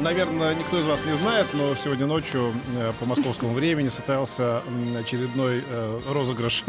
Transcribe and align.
Наверное, 0.00 0.54
никто 0.54 0.80
из 0.80 0.86
вас 0.86 1.04
не 1.04 1.12
знает, 1.12 1.46
но 1.52 1.74
сегодня 1.74 2.06
ночью 2.06 2.54
э, 2.78 2.92
по 2.98 3.04
московскому 3.04 3.52
времени 3.52 3.88
состоялся 3.88 4.62
очередной 4.98 5.62
э, 5.66 6.00
розыгрыш 6.10 6.64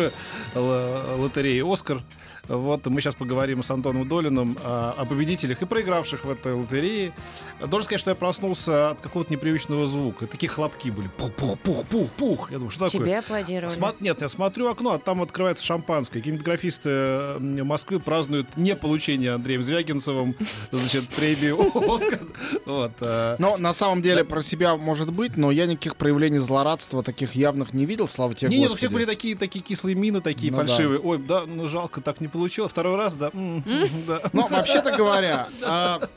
л- 0.53 1.21
лотереи 1.21 1.61
«Оскар». 1.65 2.01
Вот, 2.47 2.85
мы 2.87 2.99
сейчас 2.99 3.13
поговорим 3.15 3.61
с 3.63 3.69
Антоном 3.69 4.09
Долиным 4.09 4.57
о 4.65 5.05
победителях 5.07 5.61
и 5.61 5.65
проигравших 5.65 6.25
в 6.25 6.29
этой 6.31 6.53
лотерее. 6.53 7.13
Должен 7.59 7.85
сказать, 7.85 8.01
что 8.01 8.09
я 8.09 8.15
проснулся 8.15 8.89
от 8.89 8.99
какого-то 8.99 9.31
непривычного 9.31 9.85
звука. 9.87 10.25
Такие 10.25 10.49
хлопки 10.49 10.89
были. 10.89 11.07
Пух-пух-пух-пух-пух. 11.17 12.49
Я 12.51 12.57
думаю, 12.57 12.71
что 12.71 12.87
такое? 12.87 13.05
Тебе 13.05 13.19
аплодировали. 13.19 13.73
Сма- 13.73 13.95
Нет, 13.99 14.21
я 14.21 14.27
смотрю 14.27 14.67
окно, 14.69 14.93
а 14.93 14.97
там 14.97 15.21
открывается 15.21 15.63
шампанское. 15.63 16.19
Кинематографисты 16.19 16.89
э, 16.89 17.37
Москвы 17.39 17.99
празднуют 17.99 18.57
не 18.57 18.75
получение 18.75 19.33
Андреем 19.35 19.61
Звягинцевым 19.61 20.35
значит, 20.71 21.07
премию 21.09 21.59
«Оскар». 21.93 22.19
Вот, 22.65 22.93
э, 23.21 23.35
Но 23.39 23.57
на 23.57 23.73
самом 23.73 24.01
деле 24.01 24.23
про 24.23 24.41
себя 24.41 24.75
может 24.75 25.11
быть, 25.11 25.37
но 25.37 25.51
я 25.51 25.65
никаких 25.65 25.95
проявлений 25.95 26.39
злорадства 26.39 27.03
таких 27.03 27.35
явных 27.35 27.73
не 27.73 27.85
видел, 27.85 28.07
слава 28.07 28.35
тебе, 28.35 28.49
Не, 28.49 28.57
не, 28.57 28.61
ну, 28.61 28.65
у 28.65 28.65
Господи. 28.65 28.79
всех 28.79 28.91
были 28.91 29.05
такие, 29.05 29.35
такие 29.35 29.61
кислые 29.63 29.95
мины, 29.95 30.21
такие 30.21 30.51
Ну 30.51 30.57
фальшивые. 30.57 30.99
Ой, 30.99 31.17
да, 31.17 31.45
ну 31.45 31.67
жалко, 31.67 32.01
так 32.01 32.21
не 32.21 32.27
получилось. 32.27 32.71
Второй 32.71 32.95
раз, 32.95 33.15
да. 33.15 33.31
да. 33.33 34.21
Но 34.33 34.47
вообще-то 34.47 34.91
говоря, 34.97 35.49
а, 35.63 36.09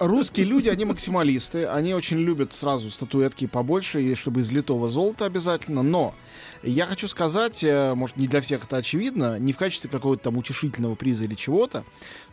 русские 0.00 0.46
люди, 0.46 0.68
они 0.68 0.84
максималисты, 0.84 1.66
они 1.66 1.94
очень 1.94 2.18
любят 2.18 2.52
сразу 2.52 2.90
статуэтки 2.90 3.46
побольше, 3.46 4.02
и 4.02 4.14
чтобы 4.14 4.40
из 4.40 4.50
литого 4.50 4.88
золота 4.88 5.24
обязательно, 5.26 5.82
но 5.82 6.14
я 6.62 6.86
хочу 6.86 7.06
сказать, 7.08 7.62
э, 7.62 7.94
может, 7.94 8.16
не 8.16 8.26
для 8.26 8.40
всех 8.40 8.64
это 8.64 8.78
очевидно, 8.78 9.38
не 9.38 9.52
в 9.52 9.58
качестве 9.58 9.90
какого-то 9.90 10.24
там 10.24 10.36
утешительного 10.36 10.94
приза 10.94 11.24
или 11.24 11.34
чего-то, 11.34 11.84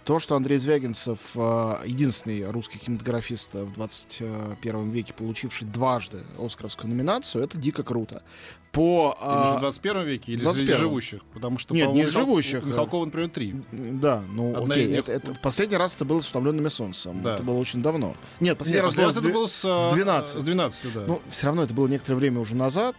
то, 0.05 0.19
что 0.19 0.35
Андрей 0.35 0.57
Звягинцев, 0.57 1.17
э, 1.35 1.75
единственный 1.85 2.49
русский 2.51 2.77
кинематографист 2.79 3.53
в 3.53 3.73
21 3.73 4.89
веке, 4.91 5.13
получивший 5.13 5.65
дважды 5.67 6.19
Оскаровскую 6.39 6.89
номинацию, 6.89 7.43
это 7.43 7.57
дико 7.57 7.83
круто. 7.83 8.21
По... 8.71 9.15
Ты 9.19 9.25
а, 9.27 9.55
в 9.57 9.59
21 9.59 10.03
веке 10.03 10.31
или 10.31 10.43
среди 10.51 10.71
21-м. 10.71 10.79
живущих? 10.79 11.21
Потому 11.35 11.59
что, 11.59 11.75
Нет, 11.75 11.89
не 11.91 11.99
Михал- 12.01 12.11
живущих. 12.23 12.63
Михалкова, 12.65 13.05
например, 13.05 13.29
три. 13.29 13.53
Да, 13.71 14.23
ну 14.27 14.55
Одна 14.57 14.73
окей. 14.73 14.85
из 14.85 14.89
них- 14.89 14.99
Это, 15.01 15.11
это- 15.11 15.37
последний 15.43 15.77
раз 15.77 15.95
это 15.95 16.05
было 16.05 16.21
с 16.21 16.29
утомленными 16.31 16.69
солнцем. 16.69 17.21
Да. 17.21 17.35
Это 17.35 17.43
было 17.43 17.53
очень 17.57 17.83
давно. 17.83 18.15
Нет, 18.39 18.57
последний 18.57 18.77
Нет, 18.81 18.85
раз 18.85 18.95
последний 18.95 19.05
раз 19.15 19.17
это 19.25 19.29
было 19.33 19.45
с, 19.45 19.89
с 19.89 19.93
12. 19.93 20.41
С 20.41 20.43
12, 20.43 20.93
да. 20.95 21.03
Ну, 21.07 21.21
все 21.29 21.45
равно 21.45 21.61
это 21.63 21.73
было 21.75 21.87
некоторое 21.87 22.15
время 22.15 22.39
уже 22.39 22.55
назад. 22.55 22.95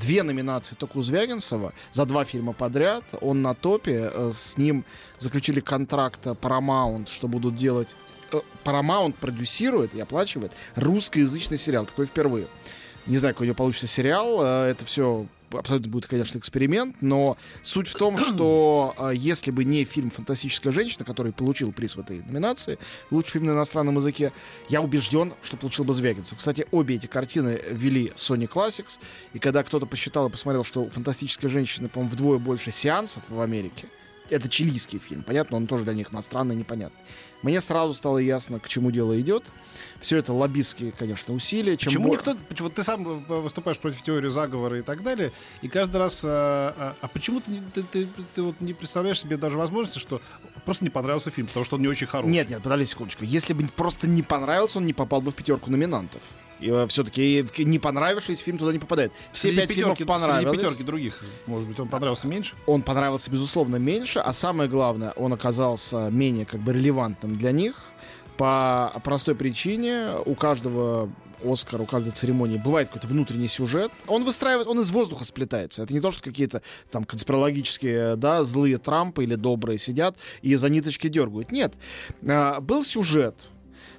Две 0.00 0.24
номинации 0.24 0.74
только 0.74 0.98
у 0.98 1.02
Звягинцева 1.02 1.72
за 1.92 2.04
два 2.04 2.24
фильма 2.24 2.52
подряд. 2.52 3.04
Он 3.20 3.42
на 3.42 3.54
топе. 3.54 4.10
э, 4.12 4.30
С 4.34 4.58
ним 4.58 4.84
заключили 5.20 5.60
контракт 5.60 6.09
э, 6.24 6.34
Paramount, 6.40 7.08
что 7.10 7.28
будут 7.28 7.54
делать. 7.56 7.94
э, 8.32 8.40
Paramount 8.64 9.14
продюсирует 9.20 9.94
и 9.94 10.00
оплачивает 10.00 10.52
русскоязычный 10.76 11.58
сериал. 11.58 11.86
Такой 11.86 12.06
впервые. 12.06 12.46
Не 13.06 13.18
знаю, 13.18 13.34
какой 13.34 13.44
у 13.44 13.48
него 13.48 13.56
получится 13.56 13.86
сериал. 13.86 14.38
э, 14.42 14.70
Это 14.70 14.84
все 14.84 15.26
абсолютно 15.52 15.90
будет, 15.90 16.06
конечно, 16.06 16.38
эксперимент, 16.38 16.96
но 17.00 17.36
суть 17.62 17.88
в 17.88 17.96
том, 17.96 18.18
что 18.18 18.94
э, 18.96 19.12
если 19.16 19.50
бы 19.50 19.64
не 19.64 19.84
фильм 19.84 20.10
«Фантастическая 20.10 20.72
женщина», 20.72 21.04
который 21.04 21.32
получил 21.32 21.72
приз 21.72 21.96
в 21.96 21.98
этой 22.00 22.22
номинации, 22.22 22.78
лучший 23.10 23.32
фильм 23.32 23.46
на 23.46 23.52
иностранном 23.52 23.96
языке, 23.96 24.32
я 24.68 24.80
убежден, 24.80 25.32
что 25.42 25.56
получил 25.56 25.84
бы 25.84 25.92
Звягинцев. 25.92 26.38
Кстати, 26.38 26.66
обе 26.70 26.94
эти 26.94 27.06
картины 27.08 27.60
вели 27.68 28.12
Sony 28.14 28.48
Classics, 28.48 29.00
и 29.32 29.40
когда 29.40 29.64
кто-то 29.64 29.86
посчитал 29.86 30.28
и 30.28 30.30
посмотрел, 30.30 30.62
что 30.62 30.82
у 30.84 30.90
«Фантастической 30.90 31.50
женщины», 31.50 31.88
по-моему, 31.88 32.12
вдвое 32.12 32.38
больше 32.38 32.70
сеансов 32.70 33.22
в 33.28 33.40
Америке, 33.40 33.88
это 34.30 34.48
чилийский 34.48 34.98
фильм, 34.98 35.22
понятно, 35.22 35.56
он 35.56 35.66
тоже 35.66 35.84
для 35.84 35.94
них 35.94 36.12
иностранный, 36.12 36.54
непонятно. 36.56 36.98
Мне 37.42 37.60
сразу 37.60 37.94
стало 37.94 38.18
ясно, 38.18 38.60
к 38.60 38.68
чему 38.68 38.90
дело 38.90 39.18
идет. 39.20 39.44
Все 40.00 40.16
это 40.18 40.32
лоббистские, 40.32 40.92
конечно, 40.92 41.32
усилия. 41.34 41.76
Чем 41.76 41.90
Почему 41.90 42.08
бо- 42.08 42.14
никто... 42.14 42.36
почему- 42.48 42.68
Вот 42.68 42.74
ты 42.74 42.84
сам 42.84 43.06
э, 43.06 43.40
выступаешь 43.40 43.78
против 43.78 44.02
теории 44.02 44.28
заговора 44.28 44.78
и 44.78 44.82
так 44.82 45.02
далее, 45.02 45.32
и 45.62 45.68
каждый 45.68 45.96
раз... 45.96 46.22
А, 46.24 46.74
а- 46.78 46.96
а 47.00 47.08
почему 47.08 47.40
ты, 47.40 47.60
ты, 47.74 47.82
ты- 47.82 48.08
ты 48.34 48.42
вот 48.42 48.60
не 48.60 48.72
представляешь 48.74 49.20
себе 49.20 49.36
даже 49.36 49.56
возможности, 49.58 49.98
что 49.98 50.20
просто 50.64 50.84
не 50.84 50.90
понравился 50.90 51.30
фильм, 51.30 51.46
потому 51.48 51.64
что 51.64 51.76
он 51.76 51.82
не 51.82 51.88
очень 51.88 52.06
хороший? 52.06 52.30
Нет, 52.30 52.50
нет, 52.50 52.62
подожди 52.62 52.84
секундочку. 52.86 53.24
Если 53.24 53.54
бы 53.54 53.66
просто 53.68 54.06
не 54.06 54.22
понравился, 54.22 54.78
он 54.78 54.86
не 54.86 54.92
попал 54.92 55.20
бы 55.22 55.30
в 55.30 55.34
пятерку 55.34 55.70
номинантов. 55.70 56.20
И 56.60 56.86
все-таки 56.88 57.46
не 57.58 57.78
понравившийся 57.78 58.44
фильм 58.44 58.58
туда 58.58 58.72
не 58.72 58.78
попадает. 58.78 59.12
Все 59.32 59.48
Среди 59.48 59.60
пять 59.62 59.70
фильмов 59.72 59.98
пятерки- 59.98 60.06
понравились. 60.06 60.50
Среди 60.50 60.62
пятерки 60.62 60.82
других, 60.84 61.20
может 61.46 61.68
быть, 61.68 61.80
он 61.80 61.88
понравился 61.88 62.26
меньше? 62.26 62.54
Он 62.66 62.82
понравился, 62.82 63.30
безусловно, 63.30 63.76
меньше, 63.76 64.18
а 64.18 64.32
самое 64.32 64.68
главное, 64.68 65.12
он 65.12 65.32
оказался 65.32 66.10
менее 66.10 66.44
как 66.46 66.60
бы 66.60 66.72
релевантным 66.72 67.36
для 67.36 67.52
них 67.52 67.76
по 68.36 68.92
простой 69.04 69.34
причине. 69.34 70.10
У 70.26 70.34
каждого 70.34 71.10
Оскара, 71.44 71.82
у 71.82 71.86
каждой 71.86 72.12
церемонии 72.12 72.58
бывает 72.58 72.88
какой-то 72.88 73.06
внутренний 73.08 73.48
сюжет. 73.48 73.90
Он 74.06 74.24
выстраивает, 74.24 74.66
он 74.68 74.80
из 74.80 74.90
воздуха 74.90 75.24
сплетается. 75.24 75.82
Это 75.82 75.92
не 75.94 76.00
то, 76.00 76.10
что 76.10 76.22
какие-то 76.22 76.62
там 76.90 77.04
конспирологические, 77.04 78.16
да, 78.16 78.44
злые 78.44 78.76
Трампы 78.78 79.24
или 79.24 79.34
добрые 79.36 79.78
сидят 79.78 80.16
и 80.42 80.54
за 80.56 80.68
ниточки 80.68 81.08
дергают. 81.08 81.50
Нет. 81.52 81.72
А, 82.28 82.60
Был 82.60 82.84
сюжет, 82.84 83.36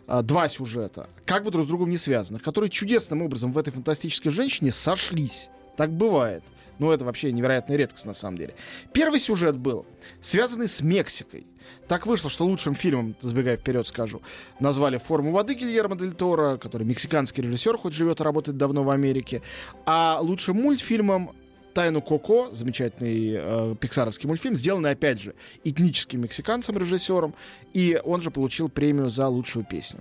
а, 0.07 0.22
два 0.22 0.47
сюжета, 0.50 1.09
как 1.25 1.44
бы 1.44 1.51
друг 1.51 1.66
с 1.66 1.67
другом 1.67 1.89
не 1.89 1.97
связанных, 1.97 2.41
которые 2.41 2.69
чудесным 2.69 3.22
образом 3.22 3.51
в 3.53 3.57
этой 3.57 3.72
фантастической 3.72 4.31
женщине 4.31 4.72
сошлись. 4.72 5.50
Так 5.78 5.91
бывает. 5.91 6.44
Ну, 6.79 6.91
это 6.91 7.06
вообще 7.06 7.31
невероятная 7.31 7.78
редкость, 7.78 8.06
на 8.06 8.13
самом 8.13 8.38
деле. 8.38 8.56
Первый 8.91 9.19
сюжет 9.19 9.56
был 9.56 9.85
связанный 10.19 10.67
с 10.67 10.81
Мексикой. 10.81 11.45
Так 11.88 12.07
вышло, 12.07 12.29
что 12.29 12.45
лучшим 12.45 12.73
фильмом, 12.73 13.16
забегая 13.22 13.57
вперед 13.57 13.88
скажу, 13.88 14.22
назвали 14.59 14.97
«Форму 14.97 15.31
воды» 15.31 15.53
Гильермо 15.53 15.95
Дель 15.95 16.13
Торо, 16.13 16.57
который 16.57 16.88
мексиканский 16.88 17.44
режиссер, 17.44 17.78
хоть 17.78 17.94
живет 17.94 18.19
и 18.19 18.23
работает 18.23 18.57
давно 18.57 18.84
в 18.84 18.90
Америке. 18.90 19.41
А 19.85 20.19
лучшим 20.22 20.57
мультфильмом 20.57 21.35
«Тайну 21.73 22.01
Коко», 22.01 22.49
замечательный 22.51 23.33
э, 23.35 23.75
пиксаровский 23.79 24.27
мультфильм, 24.27 24.55
сделанный, 24.55 24.91
опять 24.91 25.19
же, 25.19 25.35
этническим 25.63 26.21
мексиканцем, 26.21 26.77
режиссером, 26.77 27.33
и 27.73 27.99
он 28.03 28.21
же 28.21 28.31
получил 28.31 28.69
премию 28.69 29.09
за 29.09 29.27
лучшую 29.27 29.65
песню. 29.65 29.99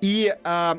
И 0.00 0.34
а, 0.44 0.78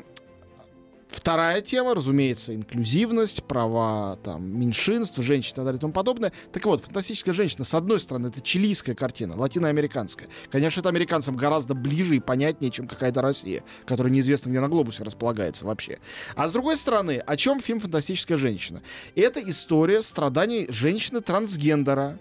Вторая 1.08 1.62
тема, 1.62 1.94
разумеется, 1.94 2.54
инклюзивность, 2.54 3.42
права 3.44 4.16
там, 4.22 4.58
меньшинств, 4.58 5.18
женщин 5.22 5.52
и 5.52 5.56
так 5.56 5.64
далее 5.64 5.78
и 5.78 5.80
тому 5.80 5.92
подобное. 5.92 6.32
Так 6.52 6.66
вот, 6.66 6.84
«Фантастическая 6.84 7.34
женщина», 7.34 7.64
с 7.64 7.72
одной 7.74 7.98
стороны, 7.98 8.28
это 8.28 8.42
чилийская 8.42 8.94
картина, 8.94 9.34
латиноамериканская. 9.36 10.28
Конечно, 10.50 10.80
это 10.80 10.90
американцам 10.90 11.36
гораздо 11.36 11.74
ближе 11.74 12.16
и 12.16 12.20
понятнее, 12.20 12.70
чем 12.70 12.86
какая-то 12.86 13.22
Россия, 13.22 13.64
которая 13.86 14.12
неизвестно 14.12 14.50
где 14.50 14.60
на 14.60 14.68
глобусе 14.68 15.02
располагается 15.02 15.64
вообще. 15.64 15.98
А 16.34 16.46
с 16.46 16.52
другой 16.52 16.76
стороны, 16.76 17.22
о 17.26 17.36
чем 17.36 17.60
фильм 17.60 17.80
«Фантастическая 17.80 18.36
женщина»? 18.36 18.82
Это 19.14 19.40
история 19.48 20.02
страданий 20.02 20.66
женщины-трансгендера. 20.68 22.18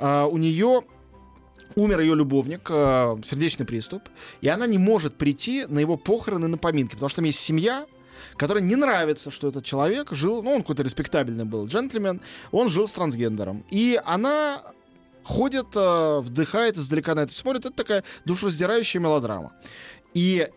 А, 0.00 0.26
у 0.26 0.36
нее 0.36 0.82
умер 1.76 2.00
ее 2.00 2.14
любовник, 2.14 2.68
э, 2.70 3.16
сердечный 3.24 3.66
приступ, 3.66 4.02
и 4.40 4.48
она 4.48 4.66
не 4.66 4.78
может 4.78 5.16
прийти 5.16 5.66
на 5.66 5.78
его 5.78 5.96
похороны, 5.96 6.48
на 6.48 6.58
поминки, 6.58 6.92
потому 6.92 7.08
что 7.08 7.16
там 7.16 7.26
есть 7.26 7.40
семья, 7.40 7.86
которой 8.36 8.62
не 8.62 8.76
нравится, 8.76 9.30
что 9.30 9.48
этот 9.48 9.64
человек 9.64 10.12
жил, 10.12 10.42
ну, 10.42 10.50
он 10.50 10.60
какой-то 10.62 10.82
респектабельный 10.82 11.44
был 11.44 11.66
джентльмен, 11.66 12.20
он 12.52 12.68
жил 12.68 12.86
с 12.86 12.92
трансгендером. 12.92 13.64
И 13.70 14.00
она 14.04 14.62
ходит, 15.24 15.66
э, 15.74 16.20
вдыхает 16.20 16.76
издалека 16.76 17.14
на 17.14 17.20
это 17.20 17.34
смотрит. 17.34 17.66
Это 17.66 17.74
такая 17.74 18.04
душераздирающая 18.24 19.00
мелодрама. 19.00 19.52
И 20.14 20.48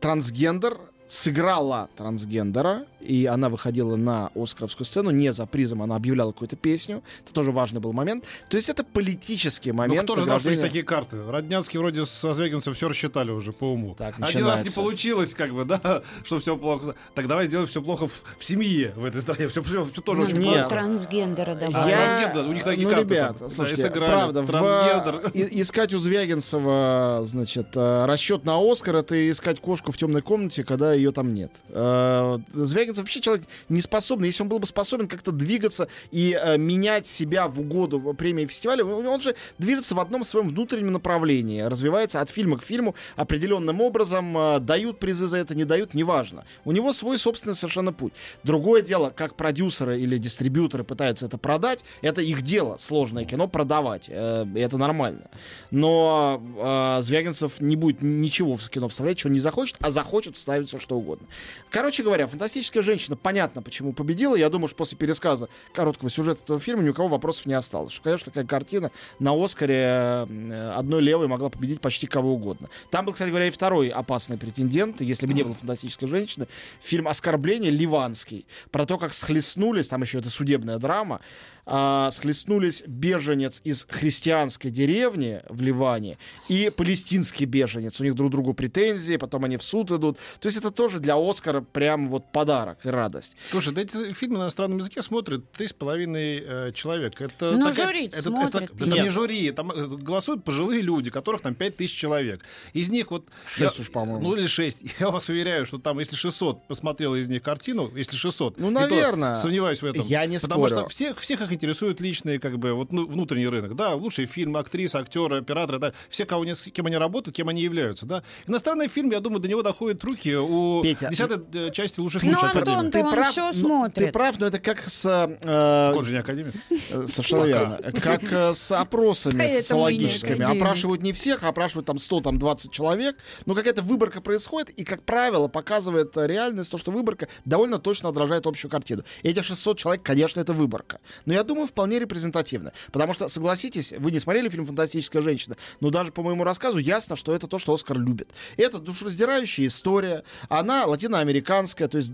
трансгендер 0.00 0.78
сыграла 1.08 1.90
трансгендера, 1.96 2.86
и 3.00 3.26
она 3.26 3.48
выходила 3.48 3.96
на 3.96 4.30
Оскаровскую 4.34 4.84
сцену 4.84 5.10
не 5.10 5.32
за 5.32 5.46
призом, 5.46 5.82
она 5.82 5.96
объявляла 5.96 6.32
какую-то 6.32 6.56
песню. 6.56 7.02
Это 7.24 7.32
тоже 7.34 7.52
важный 7.52 7.80
был 7.80 7.92
момент. 7.92 8.24
То 8.48 8.56
есть 8.56 8.68
это 8.68 8.84
политический 8.84 9.72
Ну, 9.72 9.78
момент. 9.78 10.02
кто 10.02 10.16
же 10.16 10.22
знал, 10.22 10.38
что 10.40 10.50
есть 10.50 10.62
такие 10.62 10.84
карты? 10.84 11.18
Роднянский 11.28 11.78
вроде 11.78 12.04
со 12.04 12.32
Звягинцем 12.32 12.74
все 12.74 12.88
рассчитали 12.88 13.30
уже 13.30 13.52
по 13.52 13.64
уму. 13.72 13.94
Так, 13.98 14.16
Один 14.20 14.46
раз 14.46 14.62
не 14.64 14.70
получилось, 14.70 15.34
как 15.34 15.52
бы, 15.52 15.64
да, 15.64 16.02
что 16.24 16.38
все 16.38 16.56
плохо. 16.56 16.94
Так 17.14 17.26
давай 17.26 17.46
сделаем 17.46 17.68
все 17.68 17.82
плохо 17.82 18.06
в, 18.06 18.22
в 18.38 18.44
семье 18.44 18.92
в 18.96 19.04
этой 19.04 19.20
стране. 19.20 19.48
Все, 19.48 19.62
все, 19.62 19.84
тоже 20.02 20.20
Ну, 20.22 20.26
очень 20.26 20.38
нет. 20.38 20.54
плохо. 20.54 20.68
Трансгендера 20.70 21.52
А, 21.52 21.54
добавить. 21.54 21.94
трансгендер, 21.94 22.44
у 22.48 22.52
них 22.52 22.64
такие 22.64 22.86
ну, 22.88 22.94
карты 22.94 23.14
ребят, 23.14 23.38
там. 23.38 23.48
Да, 23.48 23.54
слушайте, 23.54 23.82
сыграли. 23.82 24.10
правда, 24.10 24.42
в- 24.42 24.46
Трансгендер. 24.46 25.30
и- 25.34 25.60
искать 25.62 25.92
у 25.94 25.98
Звягинцева, 25.98 27.20
значит, 27.24 27.68
э, 27.74 28.04
расчет 28.06 28.44
на 28.44 28.58
Оскар, 28.60 28.96
это 28.96 29.30
искать 29.30 29.60
кошку 29.60 29.92
в 29.92 29.96
темной 29.96 30.22
комнате, 30.22 30.64
когда 30.64 30.92
ее 30.92 31.12
там 31.12 31.34
нет. 31.34 31.52
Э, 31.68 32.38
Звягинцев 32.54 32.89
Звягинцев 32.90 33.04
вообще 33.04 33.20
человек 33.20 33.44
не 33.68 33.80
способный. 33.80 34.28
Если 34.28 34.42
он 34.42 34.48
был 34.48 34.58
бы 34.58 34.66
способен 34.66 35.06
как-то 35.06 35.32
двигаться 35.32 35.88
и 36.10 36.38
э, 36.40 36.58
менять 36.58 37.06
себя 37.06 37.48
в 37.48 37.60
угоду 37.60 38.00
премии 38.14 38.46
фестиваля, 38.46 38.84
он 38.84 39.20
же 39.20 39.34
движется 39.58 39.94
в 39.94 40.00
одном 40.00 40.24
своем 40.24 40.48
внутреннем 40.48 40.92
направлении, 40.92 41.60
развивается 41.62 42.20
от 42.20 42.30
фильма 42.30 42.58
к 42.58 42.64
фильму 42.64 42.94
определенным 43.16 43.80
образом, 43.80 44.36
э, 44.36 44.60
дают 44.60 44.98
призы 44.98 45.26
за 45.26 45.38
это, 45.38 45.54
не 45.54 45.64
дают, 45.64 45.94
неважно. 45.94 46.44
У 46.64 46.72
него 46.72 46.92
свой 46.92 47.18
собственный 47.18 47.54
совершенно 47.54 47.92
путь. 47.92 48.12
Другое 48.42 48.82
дело, 48.82 49.12
как 49.14 49.34
продюсеры 49.34 50.00
или 50.00 50.18
дистрибьюторы 50.18 50.84
пытаются 50.84 51.26
это 51.26 51.38
продать, 51.38 51.84
это 52.02 52.20
их 52.20 52.42
дело, 52.42 52.76
сложное 52.78 53.24
кино 53.24 53.48
продавать, 53.48 54.04
э, 54.08 54.46
это 54.56 54.78
нормально. 54.78 55.30
Но 55.70 56.42
э, 56.58 57.02
Звягинцев 57.02 57.60
не 57.60 57.76
будет 57.76 58.02
ничего 58.02 58.56
в 58.56 58.68
кино 58.70 58.88
вставлять, 58.88 59.18
что 59.18 59.28
не 59.28 59.40
захочет, 59.40 59.76
а 59.80 59.90
захочет 59.90 60.36
вставить 60.36 60.68
все 60.68 60.78
что 60.78 60.96
угодно. 60.96 61.26
Короче 61.70 62.02
говоря, 62.02 62.26
фантастическая 62.26 62.79
женщина, 62.82 63.16
понятно, 63.16 63.62
почему 63.62 63.92
победила. 63.92 64.34
Я 64.36 64.48
думаю, 64.48 64.68
что 64.68 64.76
после 64.76 64.96
пересказа 64.96 65.48
короткого 65.72 66.10
сюжета 66.10 66.40
этого 66.44 66.60
фильма 66.60 66.82
ни 66.82 66.88
у 66.88 66.94
кого 66.94 67.08
вопросов 67.08 67.46
не 67.46 67.54
осталось. 67.54 67.92
Что, 67.92 68.02
конечно, 68.02 68.26
такая 68.26 68.46
картина 68.46 68.90
на 69.18 69.32
Оскаре 69.32 69.74
э, 69.74 70.72
одной 70.76 71.02
левой 71.02 71.28
могла 71.28 71.50
победить 71.50 71.80
почти 71.80 72.06
кого 72.06 72.34
угодно. 72.34 72.68
Там 72.90 73.04
был, 73.04 73.12
кстати 73.12 73.30
говоря, 73.30 73.46
и 73.46 73.50
второй 73.50 73.88
опасный 73.88 74.38
претендент, 74.38 75.00
если 75.00 75.26
бы 75.26 75.34
не 75.34 75.42
было 75.42 75.54
фантастической 75.54 76.08
женщины, 76.08 76.48
фильм 76.80 77.08
«Оскорбление» 77.08 77.70
ливанский. 77.70 78.46
Про 78.70 78.86
то, 78.86 78.98
как 78.98 79.12
схлестнулись, 79.12 79.88
там 79.88 80.02
еще 80.02 80.18
это 80.18 80.30
судебная 80.30 80.78
драма, 80.78 81.20
а, 81.66 82.10
схлестнулись 82.10 82.82
беженец 82.86 83.60
из 83.64 83.86
христианской 83.88 84.70
деревни 84.70 85.40
в 85.48 85.60
Ливане 85.60 86.18
и 86.48 86.70
палестинский 86.74 87.44
беженец. 87.46 88.00
У 88.00 88.04
них 88.04 88.14
друг 88.14 88.30
другу 88.30 88.54
претензии, 88.54 89.16
потом 89.16 89.44
они 89.44 89.56
в 89.56 89.62
суд 89.62 89.90
идут. 89.90 90.18
То 90.40 90.46
есть 90.46 90.58
это 90.58 90.70
тоже 90.70 91.00
для 91.00 91.16
Оскара 91.16 91.60
прям 91.60 92.08
вот 92.08 92.30
подарок 92.32 92.78
и 92.84 92.88
радость. 92.88 93.36
Слушай, 93.50 93.72
да 93.74 93.82
эти 93.82 94.12
фильмы 94.12 94.38
на 94.38 94.42
иностранном 94.44 94.78
языке 94.78 95.02
смотрят 95.02 95.50
три 95.52 95.68
с 95.68 95.72
половиной 95.72 96.42
э, 96.44 96.72
человека. 96.74 97.24
Это 97.24 97.52
Ну, 97.52 97.70
такая- 97.70 97.86
жюри 97.86 98.06
это, 98.06 98.22
смотрит. 98.22 98.54
это- 98.54 98.64
это 98.74 98.86
Нет. 98.90 99.04
не 99.04 99.08
жюри, 99.10 99.50
там 99.52 99.70
э, 99.70 99.86
голосуют 99.86 100.44
пожилые 100.44 100.82
люди, 100.82 101.10
которых 101.10 101.40
там 101.42 101.54
пять 101.54 101.76
тысяч 101.76 101.94
человек. 101.96 102.42
Из 102.72 102.90
них 102.90 103.10
вот... 103.10 103.26
Шесть 103.46 103.78
я- 103.78 103.82
уж, 103.82 103.90
по-моему. 103.90 104.22
Ну 104.28 104.34
или 104.36 104.46
шесть. 104.46 104.82
Я 104.98 105.10
вас 105.10 105.28
уверяю, 105.28 105.66
что 105.66 105.78
там, 105.78 105.98
если 105.98 106.16
600 106.16 106.66
посмотрела 106.66 107.14
из 107.16 107.28
них 107.28 107.42
картину, 107.42 107.90
если 107.94 108.16
600... 108.16 108.58
Ну, 108.58 108.70
и 108.70 108.74
то 108.74 108.80
наверно. 108.80 109.36
Сомневаюсь 109.36 109.82
в 109.82 109.86
этом. 109.86 110.02
Я 110.06 110.26
не 110.26 110.38
Потому 110.38 110.66
спорю. 110.66 110.80
что 110.82 110.88
всех, 110.88 111.18
всех 111.20 111.40
их 111.42 111.52
интересует 111.60 112.00
личный, 112.00 112.38
как 112.38 112.58
бы, 112.58 112.72
вот, 112.72 112.90
ну, 112.90 113.06
внутренний 113.06 113.48
рынок. 113.48 113.76
Да, 113.76 113.94
лучшие 113.94 114.26
фильмы, 114.26 114.58
актрисы, 114.58 114.96
актеры, 114.96 115.36
операторы, 115.38 115.78
да, 115.78 115.92
все, 116.08 116.24
кого 116.24 116.42
они, 116.42 116.54
с 116.54 116.62
кем 116.64 116.86
они 116.86 116.96
работают, 116.96 117.36
кем 117.36 117.48
они 117.48 117.60
являются, 117.62 118.06
да. 118.06 118.22
Иностранный 118.46 118.88
фильм, 118.88 119.10
я 119.10 119.20
думаю, 119.20 119.40
до 119.40 119.48
него 119.48 119.62
доходят 119.62 120.02
руки 120.04 120.34
у 120.34 120.82
Петя, 120.82 121.08
десятой 121.10 121.40
э, 121.52 121.70
части 121.70 122.00
лучших 122.00 122.22
Ну, 122.22 122.30
случаев 122.32 122.56
Антон, 122.56 122.86
Академии. 122.86 122.90
Да 122.92 123.18
он 123.18 123.24
всё 123.24 123.52
ну, 123.52 123.58
смотрит. 123.58 123.94
ты 123.94 124.12
прав, 124.12 124.38
но 124.40 124.46
это 124.46 124.58
как 124.58 124.80
с... 124.88 125.04
э, 125.06 125.92
Он 125.94 126.04
же 126.04 126.12
не 126.12 126.18
академик. 126.18 126.54
Э, 126.90 127.06
Совершенно 127.06 127.44
верно. 127.44 127.78
Как 128.02 128.22
э, 128.32 128.54
с 128.54 128.72
опросами 128.72 129.60
социологическими. 129.60 130.42
Опрашивают 130.44 131.02
не 131.02 131.12
всех, 131.12 131.44
а 131.44 131.48
опрашивают 131.48 131.86
там 131.86 131.98
100, 131.98 132.20
там 132.20 132.38
20 132.38 132.70
человек. 132.70 133.16
Но 133.46 133.54
какая-то 133.54 133.82
выборка 133.82 134.20
происходит, 134.20 134.70
и, 134.70 134.84
как 134.84 135.02
правило, 135.02 135.48
показывает 135.48 136.16
реальность, 136.16 136.70
то, 136.70 136.78
что 136.78 136.90
выборка 136.90 137.28
довольно 137.44 137.78
точно 137.78 138.08
отражает 138.08 138.46
общую 138.46 138.70
картину. 138.70 139.02
Эти 139.22 139.42
600 139.42 139.78
человек, 139.78 140.02
конечно, 140.02 140.40
это 140.40 140.52
выборка. 140.52 141.00
Но 141.26 141.32
я 141.34 141.39
думаю, 141.44 141.66
вполне 141.66 141.98
репрезентативно. 141.98 142.72
Потому 142.92 143.14
что, 143.14 143.28
согласитесь, 143.28 143.92
вы 143.92 144.10
не 144.10 144.18
смотрели 144.20 144.48
фильм 144.48 144.66
«Фантастическая 144.66 145.22
женщина», 145.22 145.56
но 145.80 145.90
даже 145.90 146.12
по 146.12 146.22
моему 146.22 146.44
рассказу 146.44 146.78
ясно, 146.78 147.16
что 147.16 147.34
это 147.34 147.46
то, 147.46 147.58
что 147.58 147.74
Оскар 147.74 147.98
любит. 147.98 148.30
Это 148.56 148.78
душераздирающая 148.78 149.66
история. 149.66 150.24
Она 150.48 150.86
латиноамериканская, 150.86 151.88
то 151.88 151.98
есть 151.98 152.12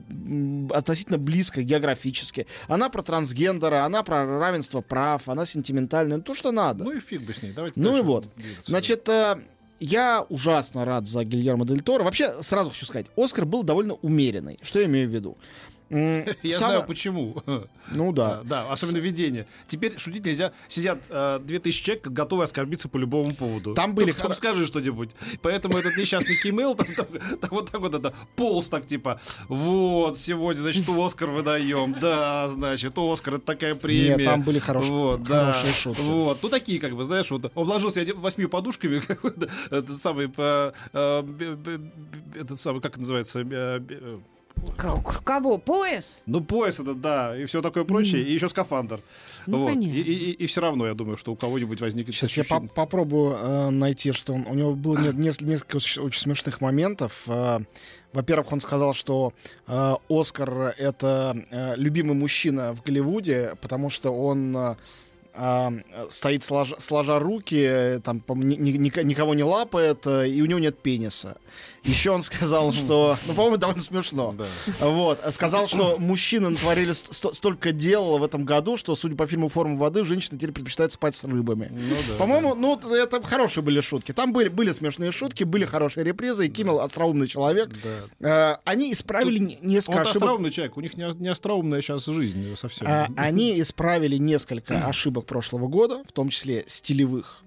относительно 0.70 1.18
близкая 1.18 1.64
географически. 1.64 2.46
Она 2.68 2.88
про 2.88 3.02
трансгендера, 3.02 3.84
она 3.84 4.02
про 4.02 4.24
равенство 4.26 4.80
прав, 4.80 5.28
она 5.28 5.44
сентиментальная. 5.44 6.20
То, 6.20 6.34
что 6.34 6.52
надо. 6.52 6.84
Ну 6.84 6.92
и 6.92 7.00
фиг 7.00 7.22
бы 7.22 7.32
с 7.32 7.42
ней. 7.42 7.52
Давайте 7.52 7.80
Ну 7.80 7.96
и 7.96 8.02
вот. 8.02 8.28
двигаться. 8.36 8.70
Значит, 8.70 9.08
э, 9.08 9.38
я 9.80 10.24
ужасно 10.28 10.84
рад 10.84 11.06
за 11.06 11.24
Гильермо 11.24 11.66
Дель 11.66 11.82
Торо. 11.82 12.04
Вообще, 12.04 12.42
сразу 12.42 12.70
хочу 12.70 12.86
сказать, 12.86 13.06
Оскар 13.16 13.44
был 13.44 13.62
довольно 13.62 13.94
умеренный. 13.94 14.58
Что 14.62 14.80
я 14.80 14.86
имею 14.86 15.08
в 15.08 15.12
виду? 15.12 15.36
Я 16.42 16.52
само- 16.58 16.72
знаю 16.72 16.84
почему. 16.86 17.42
Ну 17.90 18.12
да. 18.12 18.40
Да, 18.44 18.70
особенно 18.70 18.98
видение. 18.98 19.46
Теперь 19.68 19.98
шутить 19.98 20.24
нельзя. 20.24 20.52
Сидят 20.68 20.98
э, 21.08 21.38
2000 21.42 21.84
человек, 21.84 22.06
готовы 22.08 22.44
оскорбиться 22.44 22.88
по 22.88 22.96
любому 22.98 23.34
поводу. 23.34 23.74
Там 23.74 23.94
были 23.94 24.12
хоро- 24.12 24.34
скажи 24.34 24.66
что-нибудь. 24.66 25.10
Поэтому 25.42 25.78
этот 25.78 25.96
несчастный 25.96 26.36
Кимейл 26.42 26.74
там, 26.74 26.86
там- 26.96 27.06
там 27.40 27.50
вот 27.50 27.70
так 27.70 27.80
вот 27.80 27.94
это 27.94 28.12
полз 28.34 28.68
так 28.68 28.86
типа. 28.86 29.20
Вот, 29.48 30.18
сегодня, 30.18 30.62
значит, 30.62 30.88
Оскар 30.88 31.30
выдаем. 31.30 31.94
Да, 32.00 32.48
значит, 32.48 32.92
Оскар, 32.96 33.34
это 33.34 33.44
такая 33.46 33.74
премия. 33.74 34.16
Нет, 34.16 34.24
там 34.24 34.42
были 34.42 34.58
хорош- 34.58 34.88
вот, 34.88 35.22
да. 35.22 35.52
хорошие 35.52 35.72
шутки. 35.74 36.00
Вот, 36.02 36.38
ну 36.42 36.48
такие, 36.48 36.80
как 36.80 36.96
бы, 36.96 37.04
знаешь, 37.04 37.30
вот 37.30 37.50
он 37.54 37.64
вложился 37.64 38.00
я 38.00 38.14
восьми 38.14 38.46
подушками, 38.46 39.02
этот 39.70 39.98
самый, 39.98 40.30
э, 40.36 40.72
этот 42.34 42.58
самый, 42.58 42.80
как 42.80 42.96
называется, 42.96 43.40
э, 43.40 43.80
э, 43.88 44.18
Кого? 45.24 45.58
Пояс? 45.58 46.22
ну, 46.26 46.40
пояс 46.42 46.80
это, 46.80 46.94
да, 46.94 47.36
и 47.36 47.44
все 47.46 47.62
такое 47.62 47.84
прочее, 47.84 48.22
и 48.22 48.32
еще 48.32 48.48
скафандр. 48.48 49.00
Ну, 49.46 49.58
вот. 49.60 49.66
понятно. 49.68 49.94
И, 49.96 50.00
и, 50.32 50.46
все 50.46 50.60
равно, 50.60 50.86
я 50.86 50.94
думаю, 50.94 51.16
что 51.16 51.32
у 51.32 51.36
кого-нибудь 51.36 51.80
возникнет 51.80 52.14
Сейчас 52.14 52.36
я 52.36 52.42
по- 52.44 52.56
ощущение- 52.56 52.70
попробую 52.74 53.36
э, 53.38 53.70
найти, 53.70 54.12
что 54.12 54.34
он, 54.34 54.46
у 54.46 54.54
него 54.54 54.74
было 54.74 54.98
не- 54.98 55.24
нес- 55.24 55.40
несколько 55.40 55.76
очень 55.76 56.02
очень 56.02 56.20
смешных 56.20 56.60
моментов. 56.60 57.22
Э, 57.26 57.60
во-первых, 58.12 58.52
он 58.52 58.60
сказал, 58.60 58.92
что 58.94 59.32
э, 59.66 59.94
Оскар 60.08 60.74
это 60.78 61.36
э, 61.50 61.74
любимый 61.76 62.14
мужчина 62.14 62.72
в 62.74 62.82
Голливуде, 62.82 63.54
потому 63.60 63.88
что 63.90 64.10
он 64.10 64.56
э, 64.56 64.76
стоит 66.08 66.42
сложа, 66.44 66.76
сложа 66.80 67.18
руки, 67.18 67.62
э, 67.66 68.00
там 68.00 68.22
ни- 68.28 68.54
ни- 68.56 68.70
ни- 68.78 69.02
никого 69.04 69.34
не 69.34 69.44
лапает, 69.44 70.06
э, 70.06 70.28
и 70.28 70.40
у 70.42 70.46
него 70.46 70.58
нет 70.58 70.78
пениса. 70.78 71.36
Еще 71.82 72.10
он 72.10 72.22
сказал, 72.22 72.72
что, 72.72 73.16
ну, 73.26 73.34
по-моему, 73.34 73.56
довольно 73.58 73.80
смешно. 73.82 74.34
Да. 74.36 74.46
Вот. 74.80 75.20
Сказал, 75.32 75.68
что 75.68 75.96
мужчины 75.98 76.48
натворили 76.50 76.92
ст- 76.92 77.12
ст- 77.14 77.34
столько 77.34 77.70
дел 77.72 78.18
в 78.18 78.24
этом 78.24 78.44
году, 78.44 78.76
что, 78.76 78.96
судя 78.96 79.14
по 79.14 79.26
фильму 79.26 79.48
«Форма 79.48 79.76
воды», 79.76 80.04
женщины 80.04 80.36
теперь 80.38 80.52
предпочитают 80.52 80.92
спать 80.92 81.14
с 81.14 81.22
рыбами. 81.24 81.68
Ну 81.72 81.94
да, 82.08 82.14
По-моему, 82.18 82.54
ну, 82.54 82.76
вот 82.80 82.92
это 82.92 83.22
хорошие 83.22 83.62
были 83.62 83.80
шутки. 83.80 84.12
Там 84.12 84.32
были, 84.32 84.48
были 84.48 84.72
смешные 84.72 85.12
шутки, 85.12 85.44
были 85.44 85.64
хорошие 85.64 86.02
репризы, 86.04 86.46
и 86.46 86.50
Киммел 86.50 86.80
остроумный 86.80 87.28
человек. 87.28 87.70
да. 88.20 88.54
Э, 88.54 88.56
они 88.64 88.92
исправили 88.92 89.38
не- 89.38 89.58
несколько 89.60 89.96
Он 89.98 90.02
ошибок. 90.02 90.16
остроумный 90.22 90.50
человек, 90.50 90.76
у 90.76 90.80
них 90.80 90.96
не, 90.96 91.04
не 91.20 91.28
остроумная 91.28 91.82
сейчас 91.82 92.04
жизнь 92.06 92.56
совсем. 92.56 92.86
А, 92.88 93.08
они 93.16 93.60
исправили 93.60 94.16
несколько 94.16 94.86
ошибок 94.88 95.25
прошлого 95.26 95.68
года, 95.68 96.02
в 96.08 96.12
том 96.12 96.30
числе 96.30 96.64
стилевых. 96.66 97.42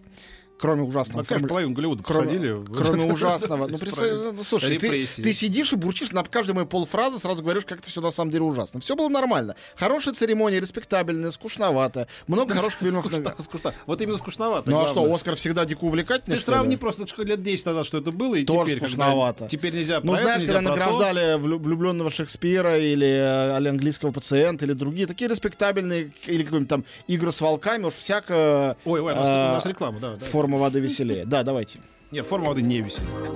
Кроме 0.59 0.83
ужасного 0.83 1.21
Ну, 1.21 1.25
конечно, 1.25 1.47
половину 1.47 1.73
Голливуда 1.73 2.03
Кроме, 2.03 2.27
посадили. 2.27 2.55
кроме 2.75 3.13
ужасного. 3.13 3.67
Ну, 3.67 3.77
представь, 3.79 4.11
ну, 4.33 4.43
слушай, 4.43 4.77
ты, 4.77 5.05
сидишь 5.33 5.73
и 5.73 5.75
бурчишь 5.75 6.11
на 6.11 6.23
каждой 6.23 6.51
моей 6.53 6.67
полфразы, 6.67 7.17
сразу 7.19 7.41
говоришь, 7.41 7.65
как 7.65 7.79
это 7.79 7.89
все 7.89 8.01
на 8.01 8.11
самом 8.11 8.31
деле 8.31 8.43
ужасно. 8.43 8.79
Все 8.81 8.95
было 8.95 9.09
нормально. 9.09 9.55
Хорошая 9.75 10.13
церемония, 10.13 10.59
респектабельная, 10.59 11.31
скучноватая. 11.31 12.07
Много 12.27 12.55
хороших 12.55 12.79
фильмов. 12.79 13.05
Скучно-. 13.39 13.73
Вот 13.85 14.01
именно 14.01 14.17
скучновато. 14.17 14.69
Ну 14.69 14.79
а 14.81 14.87
что. 14.87 15.13
Оскар 15.13 15.35
всегда 15.35 15.65
дико 15.65 15.85
увлекательный, 15.85 16.37
Ты 16.37 16.43
сравни 16.43 16.77
просто 16.77 17.07
что 17.07 17.23
лет 17.23 17.41
10 17.41 17.65
назад, 17.65 17.85
что 17.85 17.99
это 17.99 18.11
было, 18.11 18.35
и 18.35 18.45
Тоже 18.45 18.75
теперь. 18.75 18.89
скучновато. 18.89 19.47
Теперь 19.47 19.73
нельзя 19.73 20.01
Ну, 20.03 20.15
знаешь, 20.15 20.43
когда 20.43 20.61
награждали 20.61 21.37
влю- 21.37 21.57
влюбленного 21.59 22.09
Шекспира 22.09 22.77
или 22.77 23.07
э, 23.07 23.59
или 23.59 23.67
английского 23.69 24.11
пациента 24.11 24.65
или 24.65 24.73
другие, 24.73 25.07
такие 25.07 25.29
респектабельные, 25.29 26.11
или 26.27 26.43
какой-нибудь 26.43 26.69
там 26.69 26.83
игры 27.07 27.31
с 27.31 27.41
волками, 27.41 27.85
уж 27.85 27.93
всяко 27.93 28.77
Ой, 28.85 28.99
ой, 29.01 29.13
у 29.13 29.15
нас, 29.15 29.27
нас 29.27 29.65
реклама, 29.65 29.99
да, 29.99 30.15
да. 30.15 30.25
Форма 30.49 30.57
воды 30.57 30.79
веселее. 30.79 31.25
Да, 31.25 31.43
давайте. 31.43 31.79
Нет, 32.11 32.25
форма 32.25 32.47
воды 32.47 32.63
не 32.63 32.81
веселая. 32.81 33.33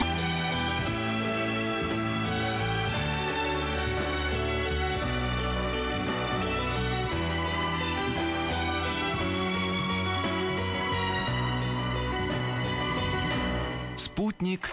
Спутник 13.95 14.71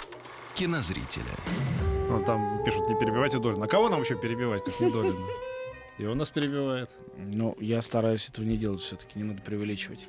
кинозрителя. 0.54 1.24
Ну, 2.08 2.24
там 2.24 2.62
пишут, 2.64 2.88
не 2.88 2.98
перебивайте 2.98 3.38
Долина. 3.38 3.64
А 3.64 3.68
кого 3.68 3.90
нам 3.90 4.00
еще 4.00 4.16
перебивать, 4.16 4.64
как 4.64 4.80
не 4.80 4.90
Долина? 4.90 5.26
И 5.98 6.06
он 6.06 6.16
нас 6.16 6.30
перебивает. 6.30 6.88
Ну, 7.18 7.54
я 7.60 7.82
стараюсь 7.82 8.30
этого 8.30 8.46
не 8.46 8.56
делать 8.56 8.80
все-таки, 8.80 9.18
не 9.18 9.24
надо 9.24 9.42
преувеличивать. 9.42 10.08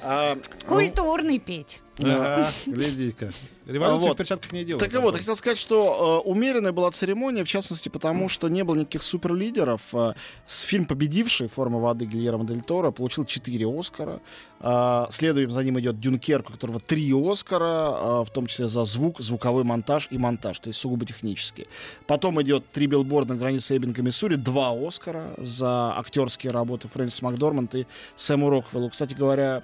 А, 0.00 0.38
Культурный 0.66 1.38
Петь. 1.38 1.80
Ага, 1.98 2.50
глядите-ка. 2.66 3.30
Революцию 3.66 4.08
Вот. 4.08 4.14
в 4.14 4.18
перчатках 4.18 4.52
не 4.52 4.64
делают. 4.64 4.82
Так 4.82 4.92
и 4.92 4.96
вот, 5.00 5.12
я 5.12 5.18
хотел 5.18 5.36
сказать, 5.36 5.58
что 5.58 6.22
э, 6.24 6.28
умеренная 6.28 6.72
была 6.72 6.90
церемония, 6.90 7.44
в 7.44 7.48
частности, 7.48 7.88
потому 7.88 8.28
что 8.28 8.48
не 8.48 8.64
было 8.64 8.74
никаких 8.74 9.04
суперлидеров. 9.04 9.82
Э, 9.92 10.14
с 10.46 10.62
фильм 10.62 10.84
победивший 10.84 11.46
«Форма 11.46 11.78
воды» 11.78 12.06
Гильермо 12.06 12.44
Дель 12.44 12.62
Торо 12.62 12.90
получил 12.90 13.24
4 13.24 13.64
Оскара. 13.78 14.20
Э, 14.58 15.06
следуем 15.10 15.52
за 15.52 15.62
ним 15.62 15.78
идет 15.78 16.00
«Дюнкерк», 16.00 16.50
у 16.50 16.52
которого 16.54 16.80
3 16.80 17.12
Оскара, 17.30 17.64
э, 17.64 18.24
в 18.24 18.30
том 18.32 18.46
числе 18.48 18.66
за 18.66 18.82
звук, 18.82 19.20
звуковой 19.20 19.62
монтаж 19.62 20.08
и 20.10 20.18
монтаж, 20.18 20.58
то 20.58 20.68
есть 20.68 20.80
сугубо 20.80 21.06
технический. 21.06 21.68
Потом 22.08 22.42
идет 22.42 22.64
«Три 22.72 22.88
билборда 22.88 23.34
на 23.34 23.38
границе 23.38 23.76
Эббинга, 23.76 24.02
Миссури», 24.02 24.34
2 24.34 24.88
Оскара 24.88 25.34
за 25.38 25.96
актерские 25.96 26.50
работы 26.50 26.88
Фрэнсис 26.88 27.22
Макдорманд 27.22 27.76
и 27.76 27.86
Сэму 28.16 28.50
Роквеллу. 28.50 28.90
Кстати 28.90 29.14
говоря, 29.14 29.62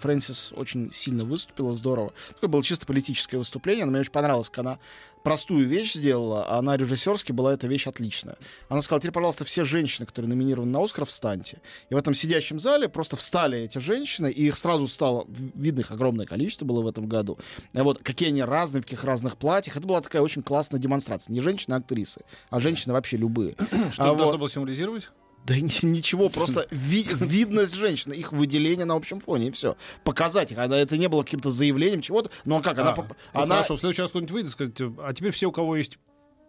Фрэнсис 0.00 0.52
очень 0.56 0.92
сильно 0.92 1.24
выступила, 1.24 1.74
здорово. 1.74 2.12
Такое 2.34 2.48
было 2.48 2.62
чисто 2.62 2.86
политическое 2.86 3.38
выступление, 3.38 3.84
но 3.84 3.92
мне 3.92 4.00
очень 4.00 4.10
понравилось, 4.12 4.48
как 4.50 4.58
она 4.58 4.78
простую 5.22 5.66
вещь 5.66 5.94
сделала, 5.94 6.44
а 6.46 6.58
она 6.58 6.76
режиссерски 6.76 7.32
была 7.32 7.54
эта 7.54 7.66
вещь 7.66 7.86
отличная. 7.86 8.36
Она 8.68 8.82
сказала, 8.82 9.00
теперь, 9.00 9.12
пожалуйста, 9.12 9.44
все 9.44 9.64
женщины, 9.64 10.04
которые 10.06 10.28
номинированы 10.28 10.70
на 10.70 10.84
Оскар, 10.84 11.06
встаньте. 11.06 11.62
И 11.88 11.94
в 11.94 11.96
этом 11.96 12.12
сидящем 12.14 12.60
зале 12.60 12.88
просто 12.90 13.16
встали 13.16 13.58
эти 13.60 13.78
женщины, 13.78 14.30
и 14.30 14.46
их 14.46 14.56
сразу 14.56 14.86
стало, 14.86 15.24
видно, 15.28 15.80
их 15.80 15.90
огромное 15.90 16.26
количество 16.26 16.66
было 16.66 16.82
в 16.82 16.86
этом 16.86 17.08
году. 17.08 17.38
И 17.72 17.78
вот 17.78 18.02
какие 18.02 18.28
они 18.28 18.42
разные, 18.42 18.82
в 18.82 18.84
каких 18.84 19.04
разных 19.04 19.38
платьях. 19.38 19.76
Это 19.78 19.86
была 19.86 20.02
такая 20.02 20.20
очень 20.20 20.42
классная 20.42 20.78
демонстрация. 20.78 21.32
Не 21.32 21.40
женщины, 21.40 21.74
а 21.74 21.78
актрисы, 21.78 22.20
а 22.50 22.60
женщины 22.60 22.92
вообще 22.92 23.16
любые. 23.16 23.56
Что 23.92 24.04
А 24.04 24.08
вот- 24.10 24.18
должно 24.18 24.38
было 24.38 24.50
символизировать? 24.50 25.08
Да 25.44 25.54
ни- 25.58 25.86
ничего, 25.86 26.28
просто 26.28 26.66
ви- 26.70 27.06
видность 27.20 27.74
женщины, 27.74 28.14
их 28.14 28.32
выделение 28.32 28.86
на 28.86 28.94
общем 28.94 29.20
фоне, 29.20 29.48
и 29.48 29.50
все. 29.50 29.76
Показать 30.02 30.52
их. 30.52 30.58
Она- 30.58 30.78
Это 30.78 30.96
не 30.96 31.08
было 31.08 31.22
каким-то 31.22 31.50
заявлением 31.50 32.00
чего-то. 32.00 32.30
Но 32.44 32.62
как? 32.62 32.78
Она, 32.78 32.90
А, 32.92 32.96
ну 32.96 33.06
она 33.42 33.54
Хорошо, 33.56 33.76
в 33.76 33.80
следующий 33.80 34.02
раз 34.02 34.10
кто-нибудь 34.10 34.30
выйдет 34.32 34.48
и 34.50 34.52
скажет, 34.52 34.80
а 34.98 35.12
теперь 35.12 35.32
все, 35.32 35.46
у 35.46 35.52
кого 35.52 35.76
есть... 35.76 35.98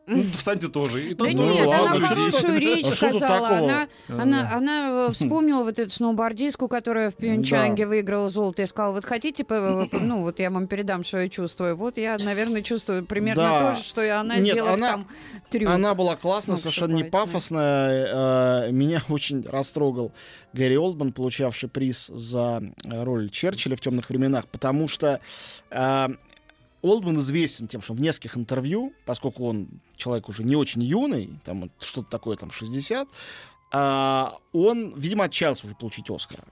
Ну, 0.08 0.24
встаньте 0.36 0.68
тоже. 0.68 1.10
И 1.10 1.14
Да 1.16 1.26
ну, 1.32 1.52
нет, 1.52 1.66
она 1.68 1.94
людей. 1.96 2.08
хорошую 2.08 2.60
речь 2.60 2.86
А 2.86 2.96
сказала. 2.96 3.48
Она, 3.58 3.88
она, 4.08 4.50
она 4.54 5.08
э, 5.08 5.12
вспомнила 5.14 5.64
вот 5.64 5.80
эту 5.80 5.90
сноубордистку, 5.92 6.68
которая 6.68 7.10
в 7.10 7.16
Пьончанге 7.16 7.88
выиграла 7.88 8.30
золото, 8.30 8.62
и 8.62 8.68
сказала, 8.68 8.94
вот 8.94 9.06
хотите, 9.06 9.44
п- 9.44 9.90
ну 10.00 10.22
вот 10.22 10.40
я 10.40 10.52
вам 10.52 10.68
передам, 10.68 11.04
что 11.04 11.20
я 11.22 11.30
чувствую. 11.30 11.76
Вот 11.76 11.98
я, 11.98 12.18
наверное, 12.20 12.62
чувствую 12.62 13.06
примерно 13.06 13.44
Да. 13.44 13.72
то 13.72 13.78
же, 13.78 13.84
что 13.84 14.04
и 14.04 14.10
она 14.10 14.36
Нет, 14.38 14.54
сделала 14.54 14.74
она- 14.74 14.92
там 14.92 15.08
трюк. 15.50 15.70
Она 15.70 15.96
была 15.96 16.16
классная, 16.16 16.58
совершенно 16.58 16.94
не 16.96 17.04
пафосная. 17.06 18.68
Э, 18.68 18.72
Меня 18.72 19.02
очень 19.10 19.44
растрогал 19.48 20.12
Гэри 20.54 20.78
Олдман, 20.78 21.14
получавший 21.14 21.68
приз 21.70 22.08
за 22.08 22.62
э, 22.84 23.04
роль 23.04 23.30
Черчилля 23.30 23.76
в 23.76 23.82
темных 23.82 24.10
временах, 24.10 24.48
потому 24.48 24.88
что 24.88 25.20
э, 25.72 26.08
Олдман 26.86 27.20
известен 27.20 27.68
тем, 27.68 27.82
что 27.82 27.94
в 27.94 28.00
нескольких 28.00 28.38
интервью, 28.38 28.94
поскольку 29.06 29.46
он 29.46 29.68
человек 29.96 30.30
уже 30.30 30.44
не 30.44 30.56
очень 30.56 30.84
юный, 30.84 31.40
там 31.44 31.72
что-то 31.80 32.10
такое, 32.10 32.38
там 32.38 32.52
60, 32.52 33.08
а, 33.72 34.38
он, 34.54 34.94
видимо, 34.96 35.24
отчаялся 35.24 35.66
уже 35.66 35.76
получить 35.76 36.10
Оскара. 36.10 36.44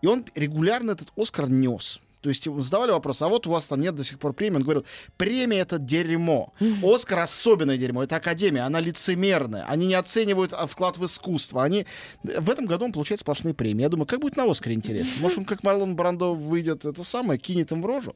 И 0.00 0.06
он 0.06 0.24
регулярно 0.34 0.92
этот 0.92 1.08
Оскар 1.16 1.50
нес. 1.50 2.00
То 2.22 2.28
есть 2.28 2.46
ему 2.46 2.60
задавали 2.60 2.92
вопрос, 2.92 3.22
а 3.22 3.28
вот 3.28 3.46
у 3.46 3.50
вас 3.50 3.66
там 3.66 3.80
нет 3.80 3.94
до 3.94 4.04
сих 4.04 4.18
пор 4.18 4.32
премии. 4.32 4.56
Он 4.56 4.62
говорил, 4.62 4.84
премия 5.16 5.60
это 5.60 5.78
дерьмо. 5.78 6.52
Оскар 6.82 7.18
особенное 7.20 7.76
дерьмо. 7.76 8.04
Это 8.04 8.16
академия, 8.16 8.60
она 8.60 8.78
лицемерная. 8.78 9.64
Они 9.64 9.86
не 9.86 9.94
оценивают 9.94 10.52
а, 10.52 10.66
вклад 10.66 10.98
в 10.98 11.04
искусство. 11.04 11.64
Они... 11.64 11.86
В 12.22 12.48
этом 12.48 12.66
году 12.66 12.84
он 12.84 12.92
получает 12.92 13.20
сплошные 13.20 13.54
премии. 13.54 13.82
Я 13.82 13.88
думаю, 13.88 14.06
как 14.06 14.20
будет 14.20 14.36
на 14.36 14.48
Оскаре 14.48 14.76
интересно? 14.76 15.12
Может, 15.20 15.38
он 15.38 15.44
как 15.44 15.64
Марлон 15.64 15.96
Брандо 15.96 16.34
выйдет, 16.34 16.84
это 16.84 17.02
самое, 17.02 17.40
кинет 17.40 17.72
им 17.72 17.82
в 17.82 17.86
рожу? 17.86 18.14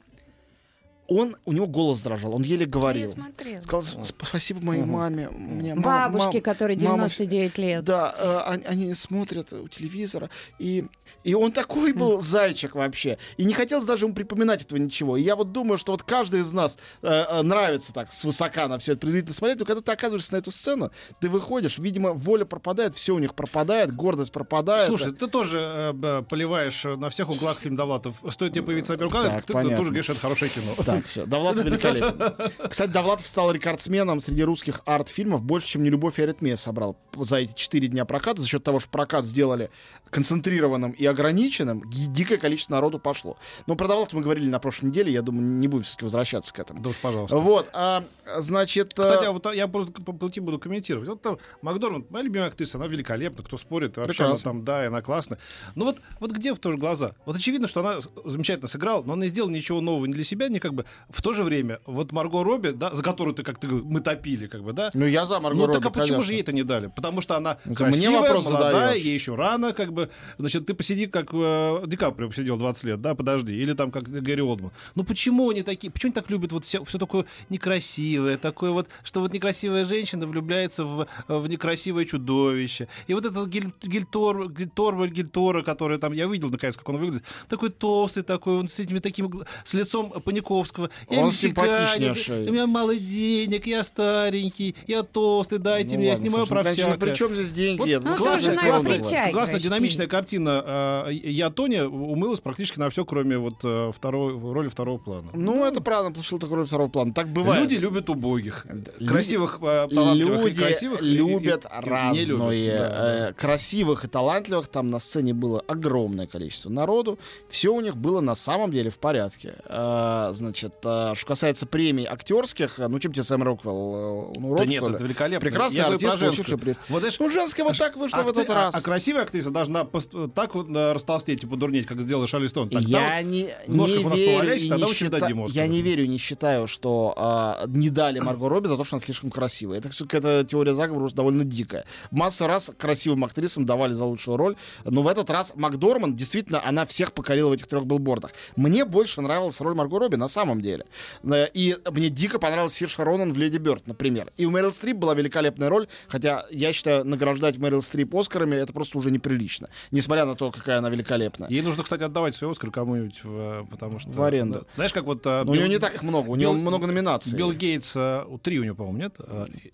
Он, 1.07 1.37
у 1.45 1.53
него 1.53 1.67
голос 1.67 2.01
дрожал, 2.01 2.35
он 2.35 2.43
еле 2.43 2.65
Я 2.65 2.71
говорил. 2.71 3.13
смотрела. 3.13 3.61
Сказал 3.61 3.83
«Сп- 4.05 4.25
спасибо 4.27 4.65
моей 4.65 4.85
маме. 4.85 5.29
Мне 5.29 5.75
Бабушке, 5.75 6.39
мам- 6.39 6.41
которой 6.43 6.77
мама 6.81 6.97
99 7.09 7.59
лет. 7.59 7.85
да, 7.85 8.15
э, 8.19 8.39
они, 8.51 8.65
они 8.65 8.95
смотрят 8.95 9.53
у 9.53 9.69
телевизора, 9.69 10.31
и, 10.59 10.87
и 11.23 11.35
он 11.35 11.53
такой 11.53 11.93
был 11.93 12.23
зайчик 12.23 12.75
вообще. 12.75 13.19
И 13.37 13.45
не 13.45 13.53
хотелось 13.53 13.85
даже 13.85 14.07
ему 14.07 14.15
припоминать 14.15 14.63
этого 14.63 14.79
ничего. 14.79 15.19
И 15.19 15.23
я 15.23 15.37
вот 15.37 15.53
думаю, 15.53 15.77
что 15.77 15.93
вот 15.93 16.03
каждый 16.03 16.41
из 16.41 16.53
нас 16.53 16.79
э, 17.03 17.07
э, 17.09 17.43
нравится 17.43 17.93
так 17.93 18.11
свысока 18.11 18.67
на 18.69 18.79
все 18.79 18.93
это 18.93 19.03
презрительно 19.03 19.35
смотреть, 19.35 19.59
но 19.59 19.67
когда 19.67 19.83
ты 19.83 19.93
оказываешься 19.93 20.33
на 20.33 20.39
эту 20.39 20.51
сцену, 20.53 20.91
ты 21.21 21.29
выходишь, 21.29 21.77
видимо, 21.77 22.13
воля 22.13 22.47
пропадает, 22.47 22.97
все 22.97 23.15
у 23.15 23.19
них 23.19 23.35
пропадает, 23.35 23.95
гордость 23.95 24.33
пропадает. 24.33 24.87
Слушай, 24.87 25.13
ты 25.13 25.27
тоже 25.27 25.93
э, 26.03 26.23
поливаешь 26.29 26.85
на 26.85 27.11
всех 27.11 27.29
углах 27.29 27.61
фильм 27.61 27.77
Довлатов. 27.77 28.23
Стоит 28.31 28.55
тебе 28.55 28.63
появиться 28.63 28.97
Так, 28.97 29.45
ты 29.45 29.53
понятно. 29.53 29.77
тоже 29.77 29.91
говоришь, 29.91 30.09
это 30.09 30.21
хорошее 30.21 30.51
кино. 30.51 30.94
Так, 30.97 31.07
все. 31.07 31.27
Довлатов 31.27 31.65
великолепен. 31.65 32.69
Кстати, 32.69 32.91
Довлатов 32.91 33.27
стал 33.27 33.51
рекордсменом 33.53 34.21
среди 34.21 34.43
русских 34.45 34.81
арт-фильмов. 34.85 35.43
Больше, 35.43 35.69
чем 35.69 35.83
«Нелюбовь 35.83 36.19
и 36.19 36.23
аритмия» 36.23 36.57
собрал 36.57 36.97
за 37.17 37.39
эти 37.39 37.55
четыре 37.55 37.89
дня 37.89 38.05
проката. 38.05 38.41
За 38.41 38.49
счет 38.49 38.63
того, 38.65 38.81
что 38.81 38.89
прокат 38.91 39.25
сделали 39.25 39.71
концентрированным 40.11 40.93
и 40.93 41.05
ограниченным, 41.07 41.83
ди- 41.91 42.07
дикое 42.07 42.39
количество 42.39 42.75
народу 42.75 42.99
пошло. 42.99 43.37
Но 43.67 43.75
про 43.77 43.89
Довлатова 43.89 44.19
мы 44.19 44.23
говорили 44.25 44.47
на 44.49 44.59
прошлой 44.59 44.87
неделе. 44.87 45.13
Я 45.13 45.23
думаю, 45.23 45.45
не 45.47 45.69
будем 45.69 45.85
все-таки 45.85 46.05
возвращаться 46.05 46.53
к 46.55 46.59
этому. 46.59 46.81
Да 46.81 46.91
уж, 46.91 46.97
пожалуйста. 46.99 47.37
Вот, 47.39 47.69
а, 47.73 48.05
значит... 48.39 48.99
э, 48.99 49.03
Кстати, 49.03 49.25
а 49.25 49.33
вот 49.33 49.47
я 49.55 49.67
просто 49.69 49.93
по 49.93 50.13
пути 50.13 50.41
буду 50.41 50.59
комментировать. 50.59 51.09
Вот 51.09 51.23
там 51.23 51.39
Макдорманд, 51.63 52.11
моя 52.11 52.25
любимая 52.25 52.49
актриса, 52.49 52.79
она 52.79 52.87
великолепна, 52.87 53.43
кто 53.43 53.57
спорит, 53.57 53.97
вообще 53.97 54.25
она 54.25 54.37
там, 54.37 54.65
да, 54.65 54.85
и 54.85 54.87
она 54.87 55.03
классная. 55.03 55.39
Но 55.75 55.87
вот, 55.87 55.99
вот 56.21 56.31
где 56.31 56.55
тоже 56.55 56.79
глаза? 56.79 57.13
Вот 57.25 57.37
очевидно, 57.37 57.67
что 57.67 57.81
она 57.81 57.99
замечательно 58.25 58.69
сыграла, 58.69 59.03
но 59.03 59.15
она 59.15 59.23
не 59.23 59.29
сделала 59.29 59.51
ничего 59.51 59.81
нового 59.81 60.07
ни 60.07 60.13
для 60.13 60.25
себя, 60.25 60.49
ни 60.49 60.59
как 60.59 60.75
бы. 60.75 60.84
В 61.09 61.23
то 61.23 61.33
же 61.33 61.43
время, 61.43 61.81
вот 61.87 62.13
Марго 62.13 62.43
Робби, 62.43 62.71
да, 62.71 62.95
за 62.95 63.03
которую 63.03 63.35
ты, 63.35 63.43
как 63.43 63.59
ты 63.59 63.67
говорил, 63.69 63.89
мы 63.89 64.01
топили, 64.01 64.47
как 64.47 64.63
бы, 64.63 64.73
да, 64.73 64.91
Ну, 64.95 65.07
я 65.07 65.27
за 65.27 65.41
Марго 65.41 65.59
ну 65.59 65.67
Робби, 65.67 65.79
так 65.79 65.87
а 65.87 65.91
почему 65.91 66.07
конечно. 66.07 66.27
же 66.27 66.33
ей 66.33 66.43
это 66.43 66.53
не 66.53 66.63
дали? 66.63 66.91
Потому 66.95 67.21
что 67.21 67.37
она 67.37 67.59
Это 67.65 67.75
красивая, 67.75 68.09
мне 68.09 68.21
вопрос 68.21 68.45
молодая, 68.47 68.73
задаешь. 68.73 69.03
ей 69.03 69.15
еще 69.15 69.35
рано, 69.35 69.73
как 69.73 69.93
бы. 69.93 70.11
Значит, 70.39 70.67
ты 70.67 70.75
посиди, 70.75 71.07
как 71.07 71.31
э, 71.33 71.83
Ди 71.87 71.97
Каприо 71.97 72.29
посидел 72.29 72.57
20 72.57 72.85
лет, 72.85 73.01
да, 73.01 73.15
подожди. 73.15 73.55
Или 73.55 73.73
там, 73.73 73.91
как 73.91 74.05
Гэри 74.05 74.43
Олдман. 74.43 74.73
Ну 74.95 75.05
почему 75.05 75.51
они 75.51 75.63
такие, 75.63 75.91
почему 75.91 76.09
они 76.11 76.15
так 76.15 76.31
любят 76.31 76.53
вот 76.53 76.65
все, 76.65 76.85
все 76.85 76.99
такое 76.99 77.25
некрасивое, 77.49 78.37
такое 78.37 78.71
вот, 78.71 78.89
что 79.03 79.21
вот 79.21 79.33
некрасивая 79.33 79.85
женщина 79.85 80.27
влюбляется 80.27 80.85
в, 80.85 81.07
в 81.29 81.49
некрасивое 81.49 82.05
чудовище. 82.05 82.89
И 83.07 83.15
вот 83.15 83.25
этот 83.25 83.49
Гиль, 83.49 83.73
Гильтор, 83.83 84.49
Гильтор, 84.51 85.09
Гильтора, 85.09 85.63
который 85.63 85.99
там, 85.99 86.13
я 86.13 86.27
видел, 86.27 86.51
наконец, 86.51 86.77
как 86.77 86.89
он 86.89 86.97
выглядит, 86.99 87.25
такой 87.49 87.71
толстый, 87.71 88.23
такой, 88.23 88.59
он 88.59 88.69
с 88.69 88.79
этими 88.79 88.99
такими, 88.99 89.31
с 89.65 89.75
лицом 89.75 90.11
Паниковского. 90.11 90.74
Я 91.11 91.21
Он 91.21 91.33
симпатичнейший. 91.33 92.49
у 92.49 92.53
меня 92.53 92.67
мало 92.67 92.97
денег, 92.97 93.67
я 93.67 93.85
старенький, 93.85 94.75
я 94.87 95.03
толстый, 95.03 95.59
дайте 95.59 95.95
Ну 95.95 96.01
мне, 96.01 96.09
я 96.09 96.13
ладно, 96.15 96.27
снимаю 96.29 96.47
слушай, 96.47 96.63
про 96.63 96.69
ну, 96.71 96.75
всякое. 96.75 96.97
при 96.99 97.15
чем 97.15 97.35
здесь 97.35 97.53
деньги? 97.53 97.79
Вот, 97.95 98.05
ну, 98.05 98.25
наверное, 98.55 98.99
была. 98.99 99.11
чай. 99.11 99.27
Согласно 99.27 99.51
Играешь, 99.53 99.63
динамичная 99.63 100.07
картина, 100.07 101.05
э, 101.09 101.13
я 101.13 101.51
Тоня 101.51 101.89
умылась 101.89 102.41
практически 102.41 102.79
на 102.79 102.91
все, 102.91 103.05
кроме 103.05 103.39
вот 103.39 103.55
э, 103.65 103.91
второй 103.95 104.33
роли 104.39 104.69
второго 104.69 104.99
плана. 104.99 105.31
Ну, 105.35 105.65
это 105.65 105.81
правильно, 105.81 106.13
получил 106.13 106.39
такой 106.39 106.57
роль 106.59 106.67
второго 106.67 106.89
плана. 106.89 107.13
Так 107.15 107.29
бывает. 107.29 107.63
Люди 107.63 107.75
любят 107.77 108.09
убогих, 108.11 108.67
Люди- 108.69 109.07
красивых, 109.09 109.59
э, 109.63 109.89
талантливых 109.95 110.41
и 110.41 110.49
Люди 110.49 110.63
красивых. 110.63 111.03
и- 111.03 111.05
и- 111.07 111.09
любят 111.17 111.65
и- 111.65 111.69
и 111.69 111.85
не 111.85 111.91
разное. 111.91 112.57
любят. 112.57 112.77
Да, 112.79 112.89
да. 112.89 113.29
Э, 113.31 113.33
Красивых 113.35 114.05
и 114.05 114.09
талантливых 114.09 114.69
там 114.69 114.91
на 114.91 115.01
сцене 115.01 115.35
было 115.35 115.61
огромное 115.67 116.27
количество 116.27 116.71
народу. 116.71 117.19
Все 117.49 117.71
у 117.75 117.81
них 117.81 117.97
было 117.97 118.21
на 118.21 118.35
самом 118.35 118.71
деле 118.73 118.91
в 118.91 118.99
порядке. 118.99 119.55
Э, 119.67 120.31
Значит, 120.65 120.79
э, 120.85 121.13
что 121.15 121.27
касается 121.27 121.67
премий 121.67 122.07
актерских, 122.07 122.79
э, 122.79 122.89
ну 122.89 122.99
чем 122.99 123.13
тебе 123.13 123.23
Сэм 123.25 123.43
Роквелл? 123.43 123.75
э, 123.75 124.39
Он 124.39 124.45
урод, 124.45 124.59
Да 124.59 124.65
нет, 124.67 124.83
это 124.83 125.03
великолепно. 125.05 125.41
Прекрасный 125.41 125.77
Я 125.79 125.87
артист, 125.89 126.19
получивший 126.19 126.59
приз. 126.59 126.77
Вот 126.89 127.01
знаешь, 127.01 127.17
Ну, 127.19 127.31
женская 127.31 127.65
вот 127.65 127.77
так 127.77 127.97
вышло 127.97 128.19
в 128.19 128.29
акты- 128.29 128.41
этот 128.43 128.55
раз. 128.55 128.75
А, 128.75 128.79
а 128.79 128.81
красивая 128.81 129.23
актриса 129.23 129.51
должна 129.51 129.87
так 130.35 130.55
вот 130.55 130.69
растолстеть 130.75 131.43
и 131.45 131.47
подурнеть, 131.47 131.87
как 131.87 132.01
сделала 132.01 132.27
Шарли 132.27 132.47
Стон. 132.47 132.69
Тогда 132.71 132.89
я 132.89 133.23
вот 133.23 133.31
не, 133.31 133.49
в 133.67 133.77
ножках 133.77 133.99
не 134.01 134.05
у 134.05 134.09
нас 134.09 134.19
верю, 134.19 134.55
и 134.57 134.69
тогда 134.69 134.87
не 134.87 134.93
счита- 134.93 135.49
я 135.51 135.67
не 135.67 135.83
верю 135.83 136.07
не 136.07 136.19
считаю, 136.19 136.67
что 136.67 137.15
а, 137.17 137.65
не 137.67 137.91
дали 137.91 138.21
Марго 138.21 138.49
Робби 138.49 138.69
за 138.69 138.77
то, 138.77 138.85
что 138.85 138.97
она 138.97 139.05
слишком 139.05 139.31
красивая. 139.31 139.79
Это 139.79 139.91
все 139.91 140.05
какая-то 140.05 140.45
теория 140.45 140.75
заговора 140.75 141.05
уже 141.05 141.15
довольно 141.15 141.45
дикая. 141.45 141.85
Масса 142.11 142.47
раз 142.47 142.73
красивым 142.79 143.25
актрисам 143.25 143.67
давали 143.67 143.93
за 143.93 144.05
лучшую 144.05 144.37
роль, 144.37 144.57
но 144.85 145.03
в 145.03 145.09
этот 145.09 145.29
раз 145.31 145.53
Макдорман, 145.57 146.17
действительно, 146.17 146.65
она 146.67 146.87
всех 146.87 147.13
покорила 147.13 147.51
в 147.51 147.53
этих 147.53 147.67
трех 147.67 147.85
билбордах. 147.85 148.33
Мне 148.57 148.85
больше 148.85 149.21
нравилась 149.21 149.61
роль 149.61 149.75
Марго 149.75 149.99
Робби 149.99 150.17
на 150.17 150.29
самом 150.29 150.54
самом 150.55 150.63
деле. 150.63 150.87
Э, 151.25 151.47
И 151.55 151.77
мне 151.91 152.09
дико 152.11 152.39
понравился 152.39 152.77
Сирша 152.79 153.05
Ронан 153.05 153.33
в 153.33 153.37
«Леди 153.39 153.59
Бёрд», 153.59 153.87
например. 153.87 154.33
И 154.37 154.47
у 154.47 154.51
Мэрил 154.51 154.73
Стрип 154.73 154.97
была 154.97 155.15
великолепная 155.15 155.69
роль, 155.69 155.87
хотя 156.09 156.45
я 156.51 156.73
считаю, 156.73 157.05
награждать 157.05 157.59
Мэрил 157.59 157.83
Стрип 157.83 158.15
Оскарами 158.15 158.57
это 158.57 158.73
просто 158.73 158.99
уже 158.99 159.11
неприлично, 159.11 159.69
несмотря 159.91 160.25
на 160.25 160.35
то, 160.35 160.51
какая 160.51 160.79
она 160.79 160.89
великолепная. 160.91 161.49
Ей 161.49 161.63
нужно, 161.63 161.83
кстати, 161.83 162.03
отдавать 162.03 162.35
свой 162.35 162.51
Оскар 162.51 162.71
кому-нибудь, 162.71 163.21
в, 163.25 163.67
потому 163.71 163.99
что... 163.99 164.11
В 164.11 164.23
аренду. 164.23 164.61
да. 164.61 164.67
Знаешь, 164.77 164.93
как 164.93 165.05
вот... 165.05 165.23
а, 165.27 165.45
Но 165.45 165.53
у 165.53 165.55
Билл- 165.55 165.59
него 165.61 165.69
не 165.73 165.79
так 165.79 166.03
много, 166.03 166.29
у 166.31 166.37
него 166.37 166.53
Билл- 166.53 166.61
много 166.61 166.87
номинаций. 166.87 167.37
Билл 167.37 167.53
Гейтс, 167.53 167.97
у- 167.97 168.39
три 168.43 168.59
у 168.61 168.65
него, 168.65 168.75
по-моему, 168.77 168.99
нет? 168.99 169.17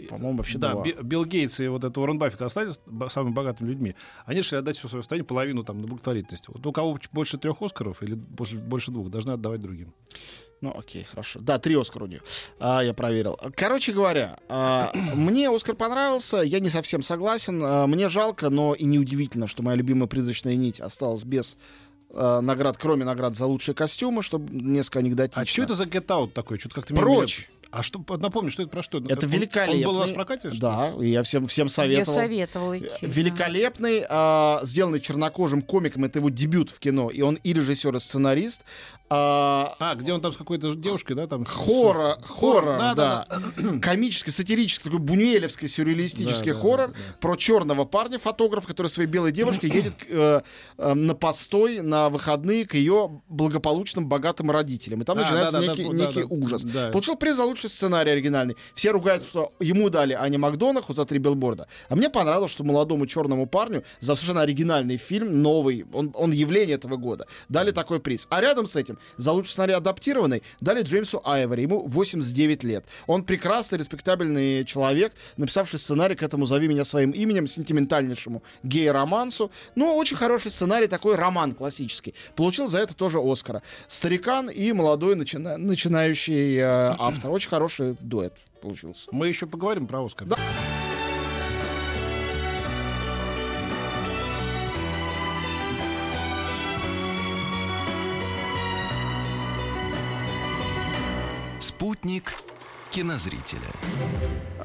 По-моему, 0.09 0.39
вообще 0.39 0.59
да, 0.59 0.73
два. 0.73 0.83
Би- 0.83 0.97
Билл 1.03 1.25
Гейтс 1.25 1.61
и 1.61 1.69
вот 1.69 1.85
это 1.85 2.01
Уоррен 2.01 2.19
Баффет 2.19 2.43
остались 2.43 2.81
самыми 3.09 3.33
богатыми 3.35 3.69
людьми. 3.69 3.95
Они 4.25 4.39
решили 4.39 4.59
отдать 4.59 4.77
все 4.77 4.89
свое 4.89 5.03
состояние, 5.03 5.27
половину 5.27 5.65
там 5.65 5.81
на 5.81 5.87
благотворительность. 5.87 6.49
Вот 6.49 6.65
у 6.67 6.73
кого 6.73 6.99
ч- 6.99 7.09
больше 7.13 7.39
трех 7.39 7.61
Оскаров 7.63 8.03
или 8.03 8.15
больше, 8.15 8.57
больше 8.57 8.91
двух, 8.91 9.11
должны 9.11 9.33
отдавать 9.33 9.61
другим. 9.61 9.93
Ну, 10.61 10.75
окей, 10.77 11.05
хорошо. 11.05 11.41
Да, 11.41 11.59
три 11.59 11.75
Оскара 11.75 12.05
у 12.05 12.07
нее. 12.07 12.21
А, 12.59 12.83
я 12.85 12.93
проверил. 12.93 13.39
Короче 13.57 13.93
говоря, 13.93 14.39
а, 14.49 14.93
мне 15.15 15.49
Оскар 15.49 15.75
понравился, 15.75 16.39
я 16.39 16.61
не 16.61 16.69
совсем 16.69 17.03
согласен. 17.03 17.63
А, 17.65 17.87
мне 17.87 18.09
жалко, 18.11 18.51
но 18.51 18.75
и 18.75 18.85
неудивительно, 18.85 19.47
что 19.47 19.63
моя 19.63 19.77
любимая 19.77 20.07
призрачная 20.07 20.57
нить 20.57 20.79
осталась 20.81 21.25
без 21.25 21.57
а, 22.13 22.43
наград, 22.43 22.77
кроме 22.79 23.05
наград 23.07 23.37
за 23.37 23.47
лучшие 23.47 23.75
костюмы, 23.75 24.23
чтобы 24.23 24.55
несколько 24.55 24.99
анекдотично. 24.99 25.43
А 25.43 25.47
что 25.47 25.63
это 25.63 25.75
за 25.75 25.85
Get 25.85 26.07
Out 26.07 26.33
такой? 26.33 26.59
Что-то 26.59 26.75
как-то 26.75 26.95
Прочь! 26.95 27.49
А 27.73 27.85
что, 27.85 28.05
напомню, 28.19 28.51
что 28.51 28.63
это 28.63 28.71
про 28.73 28.83
что? 28.83 28.99
Это 28.99 29.27
Он- 29.27 29.33
великолепный. 29.33 29.85
Он 29.87 29.93
был 29.93 29.97
у 29.97 29.99
вас 30.01 30.11
в 30.11 30.15
прокате? 30.15 30.51
Да, 30.55 30.93
и 31.01 31.09
я 31.11 31.23
всем, 31.23 31.47
всем 31.47 31.67
Я 31.69 32.05
советовал. 32.05 32.77
идти. 32.77 32.87
да. 33.01 33.07
Великолепный, 33.07 34.05
а, 34.09 34.61
сделанный 34.65 34.99
чернокожим 34.99 35.63
комиком. 35.63 36.05
Это 36.05 36.19
его 36.19 36.31
дебют 36.31 36.71
в 36.71 36.81
кино. 36.81 37.11
И 37.11 37.21
он 37.21 37.37
и 37.37 37.53
режиссер, 37.53 37.95
и 37.95 38.01
сценарист. 38.01 38.63
А, 39.13 39.75
А, 39.81 39.97
где 39.97 40.13
он 40.13 40.21
там 40.21 40.33
с 40.33 40.37
какой-то 40.37 40.73
девушкой, 40.77 41.15
да? 41.15 41.27
Там 41.27 41.45
Хоррор, 41.45 42.17
хоррор, 42.23 42.79
да, 42.79 42.95
да, 42.95 43.27
да, 43.29 43.79
комический, 43.83 44.31
сатирический, 44.31 44.85
такой 44.85 45.01
бунюэлевский, 45.01 45.67
сюрреалистический 45.67 46.53
Да, 46.53 46.55
да, 46.55 46.61
хоррор 46.61 46.89
да, 46.89 46.95
да. 46.95 47.01
про 47.21 47.37
черного 47.37 47.85
парня, 47.87 48.21
фотограф, 48.21 48.69
который 48.69 48.87
своей 48.87 49.09
белой 49.09 49.33
девушкой 49.33 49.69
едет 49.75 49.95
э, 50.09 50.43
э, 50.79 50.95
на 50.95 51.17
постой 51.17 51.81
на 51.81 52.09
выходные 52.09 52.65
к 52.67 52.75
ее 52.75 53.21
благополучным 53.29 54.07
богатым 54.07 54.49
родителям. 54.53 55.03
И 55.03 55.05
там 55.05 55.19
А, 55.19 55.23
начинается 55.23 55.59
да, 55.61 55.67
да, 55.67 55.73
некий, 55.73 55.85
да, 55.87 55.91
да, 55.91 56.07
некий 56.07 56.21
да, 56.23 56.27
ужас. 56.29 56.63
да. 56.63 56.91
Получил 56.91 57.17
приз 57.17 57.35
за 57.35 57.45
лучший 57.47 57.69
сценарий 57.69 58.13
оригинальный. 58.13 58.57
Все 58.77 58.93
ругают, 58.93 59.25
что 59.25 59.53
ему 59.59 59.91
дали 59.91 60.13
Ани 60.13 60.39
Макдонаху 60.39 60.95
за 60.95 61.05
три 61.05 61.19
билборда. 61.19 61.67
А 61.89 61.97
мне 61.97 62.11
понравилось, 62.11 62.53
что 62.53 62.63
молодому 62.63 63.07
черному 63.09 63.47
парню 63.49 63.83
за 63.99 64.15
совершенно 64.15 64.43
оригинальный 64.43 64.99
фильм, 64.99 65.43
новый, 65.43 65.85
он, 65.93 66.13
он 66.15 66.31
явление 66.31 66.77
этого 66.77 66.97
года, 66.97 67.27
дали 67.49 67.73
такой 67.73 67.99
приз. 67.99 68.29
А 68.31 68.41
рядом 68.41 68.69
с 68.69 68.77
этим 68.77 69.00
за 69.17 69.33
лучший 69.33 69.51
сценарий 69.53 69.75
адаптированный 69.75 70.43
дали 70.61 70.83
Джеймсу 70.83 71.21
Айвори. 71.25 71.63
Ему 71.63 71.87
89 71.87 72.65
лет. 72.65 72.85
Он 73.07 73.25
прекрасный, 73.25 73.79
респектабельный 73.79 74.65
человек, 74.65 75.13
написавший 75.37 75.79
сценарий 75.79 76.15
к 76.15 76.23
этому 76.23 76.47
«Зови 76.47 76.69
меня 76.69 76.85
своим 76.85 77.11
именем», 77.11 77.47
сентиментальнейшему 77.47 78.43
гей-романсу. 78.63 79.51
Ну, 79.75 79.95
очень 79.97 80.17
хороший 80.17 80.51
сценарий, 80.51 80.87
такой 80.87 81.15
роман 81.17 81.53
классический. 81.53 82.15
Получил 82.37 82.69
за 82.69 82.79
это 82.79 82.95
тоже 82.95 83.19
Оскара. 83.21 83.63
Старикан 83.89 84.49
и 84.51 84.73
молодой 84.73 85.15
начина- 85.15 85.57
начинающий 85.57 86.57
э, 86.57 86.95
автор. 86.99 87.31
Очень 87.31 87.51
хороший 87.51 87.97
дуэт 88.01 88.35
получился. 88.61 89.09
Мы 89.13 89.29
еще 89.29 89.47
поговорим 89.47 89.87
про 89.87 90.05
Оскар. 90.05 90.29
Да. 90.29 90.37
Спутник 101.61 102.33
кинозрителя. 102.91 103.61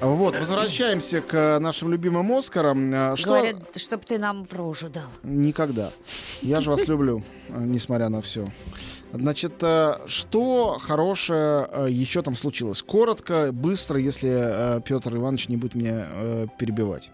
Вот, 0.01 0.37
возвращаемся 0.37 1.21
к 1.21 1.33
э, 1.33 1.59
нашим 1.59 1.91
любимым 1.91 2.31
Оскарам. 2.31 2.93
Э, 2.93 3.15
Что... 3.15 3.29
Говорят, 3.29 3.55
чтоб 3.77 4.03
ты 4.03 4.17
нам 4.17 4.45
прожу 4.45 4.89
дал. 4.89 5.03
Никогда. 5.23 5.91
Я 6.41 6.61
же 6.61 6.69
вас 6.69 6.87
люблю, 6.87 7.23
э, 7.49 7.53
несмотря 7.59 8.09
на 8.09 8.21
все. 8.21 8.47
Значит, 9.13 9.63
что 10.07 10.77
хорошее 10.81 11.69
еще 11.87 12.21
там 12.21 12.35
случилось? 12.35 12.83
Коротко, 12.83 13.51
быстро, 13.53 13.97
если 13.97 14.81
Петр 14.81 15.15
Иванович 15.15 15.47
не 15.47 15.55
будет 15.55 15.73
меня 15.73 16.49
перебивать. 16.59 17.09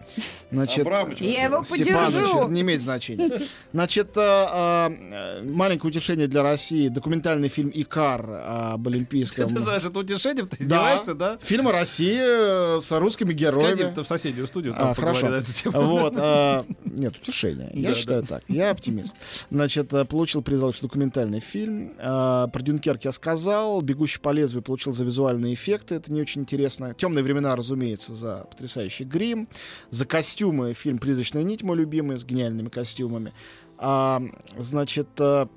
Значит, 0.50 0.80
Абрамович, 0.84 1.18
Я 1.20 1.44
его 1.44 1.62
Степанович, 1.62 2.14
подержу. 2.14 2.40
это 2.40 2.50
не 2.50 2.62
имеет 2.62 2.82
значения. 2.82 3.42
Значит, 3.72 4.16
маленькое 4.16 5.90
утешение 5.90 6.26
для 6.26 6.42
России. 6.42 6.88
Документальный 6.88 7.46
фильм 7.48 7.70
«Икар» 7.72 8.28
об 8.72 8.88
Олимпийском... 8.88 9.48
Ты 9.48 9.60
знаешь, 9.60 9.84
это 9.84 9.96
утешением 10.00 10.48
ты 10.48 10.56
Да. 10.56 10.64
издеваешься, 10.64 11.14
да? 11.14 11.38
Фильм 11.40 11.68
о 11.68 11.72
России 11.72 12.71
с 12.80 12.98
русскими 12.98 13.32
героями. 13.32 13.76
Сходи 13.76 14.02
в 14.02 14.06
соседнюю 14.06 14.46
студию, 14.46 14.74
там 14.74 14.90
А, 14.90 14.94
хорошо. 14.94 15.28
Вот, 15.72 16.14
а, 16.16 16.64
нет, 16.84 17.16
утешение. 17.16 17.70
Я 17.74 17.90
Да, 17.90 17.94
считаю 17.94 18.22
так. 18.24 18.42
Я 18.48 18.70
оптимист. 18.70 19.14
Значит, 19.50 19.92
а, 19.94 20.04
получил 20.04 20.42
приз 20.42 20.58
за 20.60 20.72
документальный 20.82 21.40
фильм. 21.40 21.94
А, 21.98 22.48
Про 22.48 22.62
Дюнкерк 22.62 23.04
я 23.04 23.12
сказал. 23.12 23.80
Бегущий 23.82 24.20
по 24.20 24.30
лезвию 24.30 24.62
получил 24.62 24.92
за 24.92 25.04
визуальные 25.04 25.54
эффекты. 25.54 25.96
Это 25.96 26.12
не 26.12 26.20
очень 26.20 26.42
интересно. 26.42 26.94
Темные 26.94 27.22
времена, 27.22 27.54
разумеется, 27.56 28.14
за 28.14 28.46
потрясающий 28.50 29.04
грим. 29.04 29.48
За 29.90 30.06
костюмы 30.06 30.74
фильм 30.74 30.98
Призрачная 30.98 31.42
нить, 31.42 31.62
мой 31.62 31.76
любимый, 31.76 32.18
с 32.18 32.24
гениальными 32.24 32.68
костюмами. 32.68 33.32
А, 33.78 34.22
Значит, 34.58 35.08
а, 35.18 35.48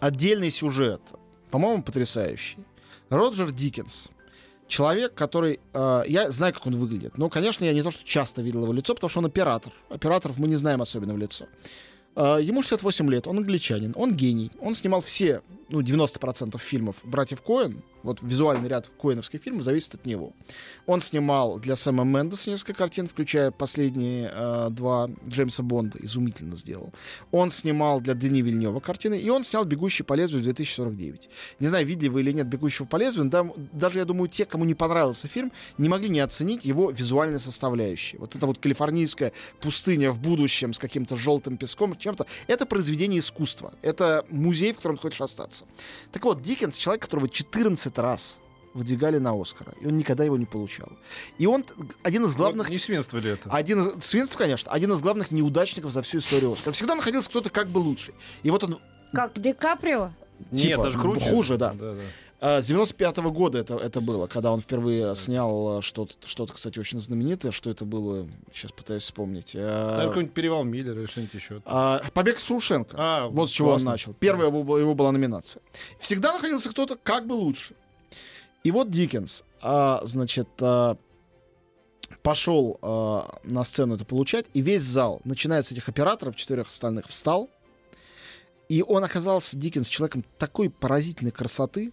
отдельный 0.00 0.50
сюжет. 0.50 1.00
По-моему, 1.50 1.82
потрясающий. 1.82 2.58
Роджер 3.10 3.52
Диккенс. 3.52 4.08
Человек, 4.68 5.14
который... 5.14 5.60
э, 5.72 6.02
я 6.06 6.30
знаю, 6.30 6.52
как 6.52 6.66
он 6.66 6.76
выглядит. 6.76 7.18
Но, 7.18 7.28
конечно, 7.28 7.64
я 7.64 7.72
не 7.72 7.82
то, 7.82 7.90
что 7.90 8.04
часто 8.04 8.42
видел 8.42 8.62
его 8.62 8.72
лицо, 8.72 8.94
потому 8.94 9.10
что 9.10 9.20
он 9.20 9.26
оператор. 9.26 9.72
Операторов 9.88 10.38
мы 10.38 10.46
не 10.46 10.56
знаем 10.56 10.80
особенно 10.82 11.14
в 11.14 11.18
лицо. 11.18 11.46
Э, 12.14 12.38
ему 12.40 12.62
68 12.62 13.10
лет, 13.10 13.26
он 13.26 13.38
англичанин, 13.38 13.94
он 13.96 14.14
гений. 14.14 14.50
Он 14.60 14.74
снимал 14.74 15.00
все, 15.00 15.40
ну, 15.70 15.80
90% 15.80 16.58
фильмов 16.58 16.96
братьев 17.02 17.40
Коэн. 17.42 17.82
Вот 18.02 18.18
визуальный 18.22 18.68
ряд 18.68 18.90
коэновских 19.00 19.42
фильмов 19.42 19.64
зависит 19.64 19.94
от 19.94 20.06
него. 20.06 20.32
Он 20.86 21.00
снимал 21.00 21.58
для 21.58 21.76
Сэма 21.76 22.04
Мендеса 22.04 22.50
несколько 22.50 22.74
картин, 22.74 23.08
включая 23.08 23.50
последние 23.50 24.30
э, 24.32 24.68
два 24.70 25.08
Джеймса 25.26 25.62
Бонда. 25.62 25.98
Изумительно 26.00 26.56
сделал. 26.56 26.92
Он 27.32 27.50
снимал 27.50 28.00
для 28.00 28.14
Дени 28.14 28.42
Вильнева 28.42 28.80
картины, 28.80 29.18
и 29.18 29.28
он 29.30 29.44
снял 29.44 29.64
«Бегущий 29.64 30.04
по 30.04 30.14
лезвию» 30.14 30.42
2049. 30.42 31.28
Не 31.60 31.68
знаю, 31.68 31.86
видели 31.86 32.08
вы 32.08 32.20
или 32.20 32.32
нет 32.32 32.46
«Бегущего 32.46 32.86
по 32.86 32.96
лезвию», 32.96 33.24
но 33.24 33.30
да- 33.30 33.52
даже, 33.72 33.98
я 33.98 34.04
думаю, 34.04 34.28
те, 34.28 34.44
кому 34.44 34.64
не 34.64 34.74
понравился 34.74 35.28
фильм, 35.28 35.52
не 35.76 35.88
могли 35.88 36.08
не 36.08 36.20
оценить 36.20 36.64
его 36.64 36.90
визуальной 36.90 37.40
составляющей. 37.40 38.16
Вот 38.18 38.36
эта 38.36 38.46
вот 38.46 38.58
калифорнийская 38.58 39.32
пустыня 39.60 40.12
в 40.12 40.20
будущем 40.20 40.72
с 40.72 40.78
каким-то 40.78 41.16
желтым 41.16 41.56
песком, 41.56 41.96
чем-то, 41.96 42.26
это 42.46 42.66
произведение 42.66 43.20
искусства. 43.20 43.72
Это 43.82 44.24
музей, 44.30 44.72
в 44.72 44.76
котором 44.76 44.96
ты 44.96 45.02
хочешь 45.02 45.20
остаться. 45.20 45.64
Так 46.12 46.24
вот, 46.24 46.42
Диккенс, 46.42 46.76
человек, 46.76 47.02
которого 47.02 47.28
14 47.28 47.87
раз 47.96 48.40
выдвигали 48.74 49.18
на 49.18 49.32
Оскара, 49.40 49.72
и 49.80 49.86
он 49.86 49.96
никогда 49.96 50.24
его 50.24 50.36
не 50.36 50.44
получал. 50.44 50.90
И 51.38 51.46
он 51.46 51.64
один 52.02 52.26
из 52.26 52.34
главных... 52.36 52.68
Не 52.70 52.78
свинство 52.78 53.18
ли 53.18 53.30
это? 53.30 53.50
Один 53.50 53.80
из, 53.80 54.04
свинств, 54.04 54.36
конечно, 54.36 54.70
один 54.70 54.92
из 54.92 55.00
главных 55.00 55.30
неудачников 55.30 55.90
за 55.90 56.02
всю 56.02 56.18
историю 56.18 56.52
Оскара. 56.52 56.72
Всегда 56.72 56.94
находился 56.94 57.30
кто-то 57.30 57.50
как 57.50 57.68
бы 57.68 57.78
лучший. 57.78 58.14
И 58.42 58.50
вот 58.50 58.64
он 58.64 58.80
Как 59.12 59.40
Ди 59.40 59.52
Каприо? 59.52 60.10
Нет, 60.50 60.62
типа, 60.62 60.82
даже 60.84 60.98
круче. 60.98 61.30
хуже, 61.30 61.56
да. 61.56 61.72
да, 61.72 61.94
да. 61.94 62.02
А, 62.40 62.60
С 62.62 62.66
95 62.66 63.16
года 63.32 63.58
это, 63.58 63.74
это 63.76 64.00
было, 64.00 64.28
когда 64.28 64.52
он 64.52 64.60
впервые 64.60 65.14
снял 65.16 65.78
а, 65.78 65.82
что-то, 65.82 66.14
что-то, 66.24 66.52
кстати, 66.52 66.78
очень 66.78 67.00
знаменитое. 67.00 67.50
Что 67.50 67.68
это 67.70 67.84
было? 67.84 68.28
Сейчас 68.52 68.70
пытаюсь 68.70 69.02
вспомнить. 69.02 69.52
А, 69.56 69.88
Наверное, 69.90 70.08
какой-нибудь 70.08 70.34
перевал 70.34 70.62
Миллера 70.64 71.00
или 71.00 71.06
что-нибудь 71.06 71.34
еще. 71.34 71.62
а, 71.64 72.00
Побег 72.14 72.38
с. 72.38 72.48
А, 72.92 73.26
Вот 73.28 73.48
с 73.48 73.52
чего 73.52 73.70
классно. 73.70 73.88
он 73.88 73.92
начал. 73.94 74.14
Первая 74.14 74.48
его, 74.48 74.62
была- 74.62 74.78
его 74.78 74.94
была 74.94 75.10
номинация. 75.10 75.62
Всегда 75.98 76.32
находился 76.32 76.70
кто-то 76.70 76.96
как 76.96 77.26
бы 77.26 77.32
лучше. 77.32 77.74
И 78.62 78.70
вот 78.70 78.90
Диккенс, 78.90 79.42
а, 79.60 80.00
значит, 80.04 80.48
а, 80.60 80.96
пошел 82.22 82.78
а, 82.82 83.38
на 83.44 83.64
сцену 83.64 83.94
это 83.96 84.04
получать, 84.04 84.46
и 84.54 84.60
весь 84.60 84.82
зал, 84.82 85.20
начиная 85.24 85.62
с 85.62 85.72
этих 85.72 85.88
операторов, 85.88 86.36
четырех 86.36 86.68
остальных, 86.68 87.08
встал. 87.08 87.50
И 88.68 88.82
он 88.86 89.02
оказался, 89.02 89.56
Диккенс, 89.56 89.88
человеком 89.88 90.24
такой 90.38 90.70
поразительной 90.70 91.32
красоты, 91.32 91.92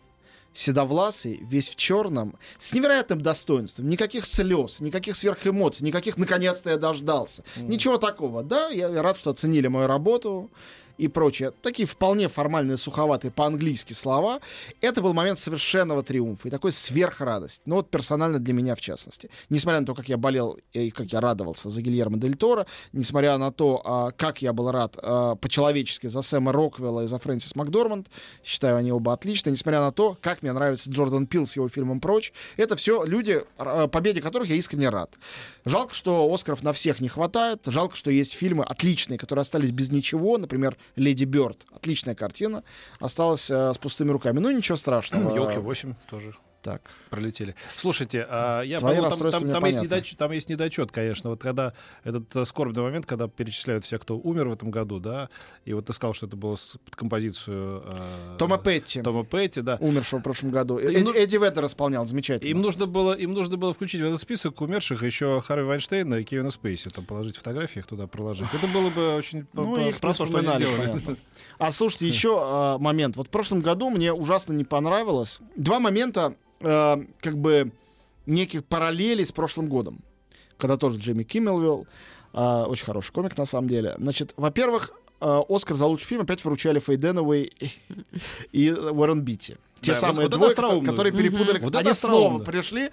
седовласый, 0.57 1.39
весь 1.41 1.69
в 1.69 1.75
черном, 1.75 2.35
с 2.57 2.73
невероятным 2.73 3.21
достоинством, 3.21 3.87
никаких 3.87 4.25
слез, 4.25 4.79
никаких 4.79 5.15
сверхэмоций, 5.15 5.85
никаких 5.85 6.17
«наконец-то 6.17 6.69
я 6.69 6.77
дождался». 6.77 7.43
Ничего 7.57 7.97
такого. 7.97 8.43
Да, 8.43 8.69
я 8.69 9.01
рад, 9.01 9.17
что 9.17 9.31
оценили 9.31 9.67
мою 9.67 9.87
работу. 9.87 10.49
И 10.97 11.07
прочее, 11.07 11.51
такие 11.61 11.85
вполне 11.85 12.27
формальные, 12.29 12.77
суховатые 12.77 13.31
по-английски 13.31 13.93
слова, 13.93 14.39
это 14.81 15.01
был 15.01 15.13
момент 15.13 15.39
совершенного 15.39 16.03
триумфа 16.03 16.47
и 16.47 16.51
такой 16.51 16.71
сверхрадость. 16.71 17.61
Ну 17.65 17.75
вот 17.75 17.89
персонально 17.89 18.39
для 18.39 18.53
меня 18.53 18.75
в 18.75 18.81
частности. 18.81 19.29
Несмотря 19.49 19.81
на 19.81 19.85
то, 19.85 19.95
как 19.95 20.09
я 20.09 20.17
болел 20.17 20.57
и 20.73 20.91
как 20.91 21.07
я 21.07 21.19
радовался 21.19 21.69
за 21.69 21.81
Гильермо 21.81 22.17
Дель 22.17 22.35
Торо, 22.35 22.65
несмотря 22.93 23.37
на 23.37 23.51
то, 23.51 23.81
а, 23.83 24.11
как 24.11 24.41
я 24.41 24.53
был 24.53 24.71
рад 24.71 24.97
а, 25.01 25.35
по-человечески 25.35 26.07
за 26.07 26.21
Сэма 26.21 26.51
Роквелла 26.51 27.01
и 27.01 27.07
за 27.07 27.19
Фрэнсис 27.19 27.55
Макдорманд, 27.55 28.07
считаю, 28.43 28.77
они 28.77 28.91
оба 28.91 29.13
отличные, 29.13 29.51
несмотря 29.51 29.81
на 29.81 29.91
то, 29.91 30.17
как 30.21 30.43
мне 30.43 30.53
нравится 30.53 30.89
Джордан 30.89 31.27
Пил 31.27 31.45
с 31.45 31.55
его 31.55 31.67
фильмом 31.69 31.99
«Прочь», 31.99 32.33
это 32.57 32.75
все 32.75 33.03
люди, 33.03 33.43
а, 33.57 33.87
победе 33.87 34.21
которых 34.21 34.49
я 34.49 34.55
искренне 34.55 34.89
рад. 34.89 35.11
Жалко, 35.65 35.93
что 35.93 36.31
Оскаров 36.33 36.63
на 36.63 36.73
всех 36.73 36.99
не 37.01 37.07
хватает, 37.07 37.61
жалко, 37.65 37.95
что 37.95 38.11
есть 38.11 38.33
фильмы 38.33 38.63
отличные, 38.63 39.17
которые 39.17 39.41
остались 39.41 39.71
без 39.71 39.91
ничего, 39.91 40.37
например, 40.37 40.77
«Леди 40.95 41.25
Бёрд». 41.25 41.65
Отличная 41.71 42.15
картина. 42.15 42.63
Осталась 42.99 43.49
э, 43.49 43.73
с 43.73 43.77
пустыми 43.77 44.11
руками. 44.11 44.39
Ну, 44.39 44.51
ничего 44.51 44.77
страшного. 44.77 45.35
Елки 45.35 45.57
8 45.57 45.93
тоже 46.09 46.33
Так. 46.65 46.81
пролетели. 47.11 47.55
Слушайте, 47.75 48.25
а 48.27 48.61
я 48.61 48.79
Твои 48.79 48.95
подумал, 48.95 49.17
там, 49.17 49.31
там, 49.31 49.49
там 49.51 49.65
есть 49.65 49.81
недочет, 49.81 50.17
там 50.17 50.31
есть 50.31 50.49
недочет, 50.49 50.91
конечно. 50.91 51.29
Вот 51.29 51.41
когда 51.41 51.73
этот 52.03 52.35
э, 52.35 52.43
скорбный 52.43 52.81
момент, 52.81 53.05
когда 53.05 53.27
перечисляют 53.27 53.85
всех, 53.85 54.01
кто 54.01 54.17
умер 54.17 54.49
в 54.49 54.53
этом 54.53 54.71
году, 54.71 54.99
да, 54.99 55.29
и 55.63 55.73
вот 55.73 55.85
ты 55.85 55.93
сказал, 55.93 56.15
что 56.15 56.25
это 56.25 56.35
было 56.35 56.55
с, 56.55 56.77
под 56.83 56.95
композицию 56.95 57.83
э, 57.85 58.35
Тома 58.39 58.57
Петти, 58.57 59.01
Тома 59.03 59.23
Петти, 59.23 59.61
да. 59.61 59.77
умершего 59.79 60.19
в 60.19 60.23
прошлом 60.23 60.49
году. 60.49 60.79
Им 60.79 60.89
Эдди, 60.89 61.03
ну- 61.03 61.13
Эдди 61.13 61.37
Веддер 61.37 61.65
исполнял, 61.65 62.05
замечательно. 62.05 62.49
Им 62.49 62.61
нужно 62.61 62.87
было, 62.87 63.13
им 63.13 63.33
нужно 63.33 63.57
было 63.57 63.73
включить 63.73 64.01
в 64.01 64.05
этот 64.05 64.19
список 64.19 64.59
умерших 64.59 65.03
еще 65.03 65.41
Харви 65.41 65.65
Вайнштейна 65.67 66.15
и 66.15 66.23
Кевина 66.23 66.49
Спейси, 66.49 66.89
там 66.89 67.05
положить 67.05 67.37
фотографии, 67.37 67.79
их 67.79 67.87
туда 67.87 68.07
проложить. 68.07 68.47
Это 68.53 68.65
было 68.67 68.89
бы 68.89 69.15
очень 69.15 69.45
Ну, 69.53 69.87
их 69.87 69.97
про 69.99 70.13
то, 70.15 70.25
что 70.25 70.37
они 70.37 70.47
сделали. 70.47 70.87
понятно. 70.87 71.15
А 71.57 71.71
слушайте, 71.71 72.07
еще 72.07 72.37
а, 72.41 72.77
момент. 72.77 73.15
Вот 73.15 73.27
в 73.27 73.29
прошлом 73.29 73.61
году 73.61 73.89
мне 73.89 74.11
ужасно 74.11 74.53
не 74.53 74.63
понравилось. 74.63 75.39
Два 75.55 75.79
момента, 75.79 76.35
а, 76.61 76.99
как 77.21 77.37
бы, 77.37 77.71
неких 78.25 78.65
параллелей 78.65 79.25
с 79.25 79.31
прошлым 79.31 79.67
годом. 79.69 79.99
Когда 80.57 80.77
тоже 80.77 80.99
Джимми 80.99 81.23
Киммел 81.23 81.59
вел. 81.61 81.87
А, 82.33 82.63
очень 82.65 82.85
хороший 82.85 83.11
комик, 83.11 83.37
на 83.37 83.45
самом 83.45 83.69
деле. 83.69 83.95
Значит, 83.97 84.33
во-первых, 84.37 84.91
а, 85.21 85.41
Оскар 85.47 85.75
за 85.77 85.85
лучший 85.85 86.05
фильм 86.07 86.21
опять 86.21 86.43
вручали 86.43 86.81
Денуэй 86.95 87.51
и, 87.59 87.69
и 88.51 88.71
Уоррен 88.71 89.21
Битти. 89.21 89.55
Те 89.81 89.91
Да, 89.91 89.93
вот- 89.93 89.99
самые 90.01 90.25
вот 90.27 90.31
двое, 90.31 90.49
остроумно. 90.49 90.89
которые 90.89 91.13
перепутали. 91.13 91.59
Вот 91.59 91.69
это 91.75 91.79
Они 91.79 91.93
снова 91.93 92.39
пришли. 92.39 92.89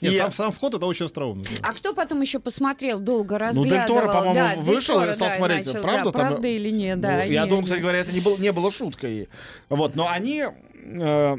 Нет, 0.00 0.14
и- 0.14 0.16
сам, 0.16 0.32
сам 0.32 0.50
вход 0.52 0.74
это 0.74 0.86
очень 0.86 1.06
остроумно. 1.06 1.44
да. 1.44 1.68
А 1.68 1.72
кто 1.74 1.94
потом 1.94 2.20
еще 2.22 2.38
посмотрел, 2.40 2.98
долго 3.00 3.34
Ну, 3.38 3.62
Дель 3.64 3.72
разглядывал? 3.74 4.00
Торо, 4.00 4.08
по-моему, 4.12 4.34
да, 4.34 4.54
Дель 4.56 4.64
вышел 4.64 4.96
и 4.96 5.00
Торо, 5.02 5.12
стал 5.12 5.28
да, 5.28 5.36
смотреть. 5.36 5.66
начал, 5.66 5.82
Правда 5.82 6.04
да, 6.04 6.10
там? 6.10 6.28
правда 6.28 6.48
или 6.48 6.70
нет, 6.70 6.96
Ну, 6.96 7.02
да. 7.02 7.22
я 7.22 7.40
нет, 7.42 7.48
думаю, 7.48 7.64
кстати 7.64 7.78
нет. 7.78 7.82
говоря, 7.82 7.98
это 8.00 8.12
не 8.12 8.20
было, 8.20 8.36
не 8.38 8.52
было 8.52 8.70
шуткой. 8.72 9.28
Вот, 9.68 9.94
но 9.94 10.08
они... 10.08 10.44
э, 10.74 11.36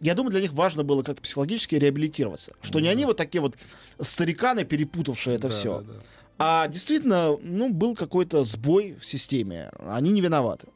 я 0.00 0.14
думаю, 0.14 0.30
для 0.32 0.40
них 0.40 0.52
важно 0.52 0.84
было 0.84 1.02
как-то 1.02 1.22
психологически 1.22 1.74
реабилитироваться. 1.76 2.54
Что 2.62 2.80
не 2.80 2.88
они 2.88 3.04
вот 3.04 3.16
такие 3.16 3.40
вот 3.40 3.56
стариканы, 4.00 4.64
перепутавшие 4.64 5.36
это 5.36 5.48
Да, 5.48 5.54
все. 5.54 5.80
да, 5.80 5.92
да. 5.92 6.00
А 6.38 6.68
действительно, 6.68 7.36
ну, 7.40 7.72
был 7.72 7.94
какой-то 7.94 8.44
сбой 8.44 8.96
в 9.00 9.06
системе. 9.06 9.70
Они 9.88 10.10
не 10.12 10.20
виноваты. 10.20 10.68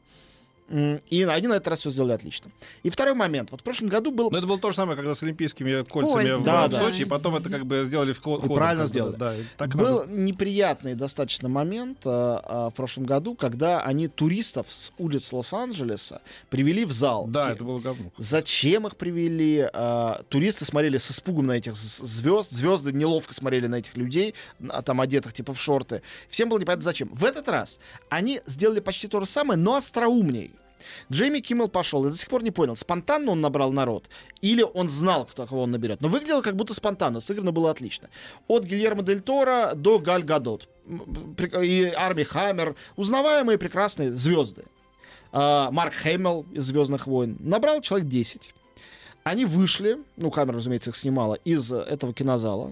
И 1.09 1.23
они 1.23 1.47
на 1.47 1.53
этот 1.53 1.67
раз 1.67 1.79
все 1.81 1.89
сделали 1.89 2.13
отлично. 2.13 2.51
И 2.83 2.89
второй 2.89 3.13
момент. 3.13 3.51
Вот 3.51 3.61
в 3.61 3.63
прошлом 3.63 3.89
году 3.89 4.11
был... 4.11 4.31
Но 4.31 4.37
это 4.37 4.47
было 4.47 4.57
то 4.59 4.69
же 4.69 4.75
самое, 4.75 4.95
когда 4.95 5.13
с 5.13 5.23
олимпийскими 5.23 5.83
кольцами 5.83 6.29
Кольца, 6.29 6.41
в, 6.41 6.43
да, 6.45 6.67
в 6.67 6.71
да. 6.71 6.79
Сочи, 6.79 7.01
и 7.01 7.05
потом 7.05 7.35
это 7.35 7.49
как 7.49 7.65
бы 7.65 7.83
сделали 7.83 8.13
в 8.13 8.21
ход. 8.21 8.41
Правильно 8.53 8.85
сделали. 8.85 9.15
Да, 9.17 9.33
так 9.57 9.75
Был 9.75 9.99
надо. 10.01 10.11
неприятный 10.11 10.95
достаточно 10.95 11.49
момент 11.49 11.99
а, 12.05 12.41
а, 12.43 12.69
в 12.69 12.73
прошлом 12.73 13.05
году, 13.05 13.35
когда 13.35 13.81
они 13.81 14.07
туристов 14.07 14.67
с 14.69 14.91
улиц 14.97 15.31
Лос-Анджелеса 15.33 16.21
привели 16.49 16.85
в 16.85 16.91
зал. 16.91 17.27
Да, 17.27 17.47
Те- 17.47 17.53
это 17.53 17.63
было 17.63 17.79
говно. 17.79 18.11
Зачем 18.17 18.87
их 18.87 18.95
привели? 18.95 19.67
А, 19.73 20.21
туристы 20.29 20.65
смотрели 20.65 20.97
с 20.97 21.11
испугом 21.11 21.47
на 21.47 21.53
этих 21.53 21.75
звезд. 21.75 22.51
Звезды 22.51 22.91
неловко 22.91 23.33
смотрели 23.33 23.67
на 23.67 23.75
этих 23.75 23.97
людей, 23.97 24.35
а, 24.69 24.81
там 24.81 25.01
одетых 25.01 25.33
типа 25.33 25.53
в 25.53 25.59
шорты. 25.61 26.01
Всем 26.29 26.49
было 26.49 26.59
непонятно 26.59 26.83
зачем. 26.83 27.09
В 27.13 27.25
этот 27.25 27.49
раз 27.49 27.79
они 28.09 28.41
сделали 28.45 28.79
почти 28.79 29.07
то 29.07 29.19
же 29.19 29.25
самое, 29.25 29.59
но 29.59 29.75
остроумней. 29.75 30.51
Джейми 31.11 31.39
Киммел 31.39 31.67
пошел, 31.67 32.05
и 32.05 32.11
до 32.11 32.17
сих 32.17 32.29
пор 32.29 32.43
не 32.43 32.51
понял, 32.51 32.75
спонтанно 32.75 33.31
он 33.31 33.41
набрал 33.41 33.71
народ, 33.71 34.09
или 34.41 34.61
он 34.61 34.89
знал, 34.89 35.25
кто 35.25 35.45
кого 35.45 35.63
он 35.63 35.71
наберет. 35.71 36.01
Но 36.01 36.07
выглядело 36.07 36.41
как 36.41 36.55
будто 36.55 36.73
спонтанно, 36.73 37.19
сыграно 37.19 37.51
было 37.51 37.71
отлично. 37.71 38.09
От 38.47 38.63
Гильермо 38.63 39.03
Дель 39.03 39.21
Торо 39.21 39.73
до 39.75 39.99
Галь 39.99 40.23
Гадот. 40.23 40.67
И 41.61 41.93
Арми 41.95 42.23
Хаммер. 42.23 42.75
Узнаваемые 42.95 43.57
прекрасные 43.57 44.11
звезды. 44.11 44.65
А, 45.31 45.71
Марк 45.71 45.93
Хэмилл 45.93 46.45
из 46.51 46.65
«Звездных 46.65 47.07
войн». 47.07 47.37
Набрал 47.39 47.81
человек 47.81 48.07
10. 48.07 48.53
Они 49.23 49.45
вышли, 49.45 49.99
ну, 50.17 50.31
камера, 50.31 50.55
разумеется, 50.55 50.89
их 50.89 50.95
снимала, 50.95 51.35
из 51.35 51.71
этого 51.71 52.13
кинозала. 52.13 52.71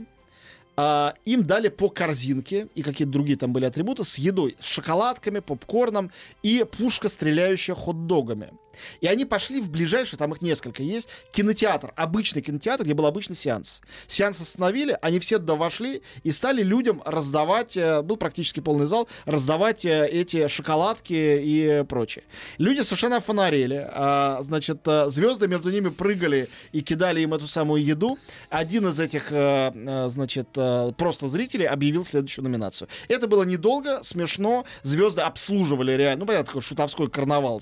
А, 0.82 1.16
им 1.26 1.44
дали 1.44 1.68
по 1.68 1.90
корзинке 1.90 2.70
и 2.74 2.84
какие-то 2.84 3.12
другие 3.12 3.38
там 3.38 3.52
были 3.52 3.66
атрибуты 3.66 4.06
с 4.06 4.18
едой, 4.18 4.56
с 4.62 4.66
шоколадками, 4.66 5.40
попкорном 5.40 6.10
и 6.42 6.66
пушка, 6.78 7.10
стреляющая 7.10 7.76
хот-догами. 7.76 8.54
И 9.02 9.08
они 9.08 9.26
пошли 9.26 9.62
в 9.62 9.70
ближайший, 9.70 10.18
там 10.18 10.34
их 10.34 10.42
несколько 10.42 10.84
есть, 10.84 11.10
кинотеатр, 11.32 11.94
обычный 11.96 12.42
кинотеатр, 12.42 12.84
где 12.84 12.94
был 12.94 13.06
обычный 13.06 13.36
сеанс. 13.36 13.82
Сеанс 14.08 14.42
остановили, 14.42 14.98
они 15.02 15.20
все 15.20 15.40
туда 15.40 15.56
вошли 15.56 16.02
и 16.24 16.32
стали 16.32 16.64
людям 16.64 17.02
раздавать, 17.06 17.78
э, 17.78 18.02
был 18.02 18.18
практически 18.18 18.60
полный 18.60 18.88
зал, 18.88 19.08
раздавать 19.26 19.86
э, 19.86 20.08
эти 20.08 20.48
шоколадки 20.48 21.14
и 21.14 21.84
прочее. 21.88 22.24
Люди 22.58 22.82
совершенно 22.82 23.18
офонарели, 23.18 23.88
а, 23.92 24.40
значит, 24.42 24.80
э, 24.86 25.10
звезды 25.10 25.48
между 25.48 25.72
ними 25.72 25.90
прыгали 25.90 26.50
и 26.72 26.82
кидали 26.82 27.22
им 27.22 27.34
эту 27.34 27.48
самую 27.48 27.84
еду. 27.84 28.18
Один 28.50 28.88
из 28.88 29.00
этих, 29.00 29.30
значит, 29.30 30.50
просто 30.98 31.28
зрителей 31.28 31.66
объявил 31.66 32.04
следующую 32.04 32.44
номинацию. 32.44 32.88
Это 33.08 33.28
было 33.28 33.44
недолго, 33.44 34.04
смешно, 34.04 34.66
звезды 34.84 35.22
обслуживали 35.22 35.94
реально, 35.94 36.22
ну, 36.22 36.26
понятно, 36.26 36.48
такой 36.48 36.62
шутовской 36.62 37.10
карнавал. 37.10 37.62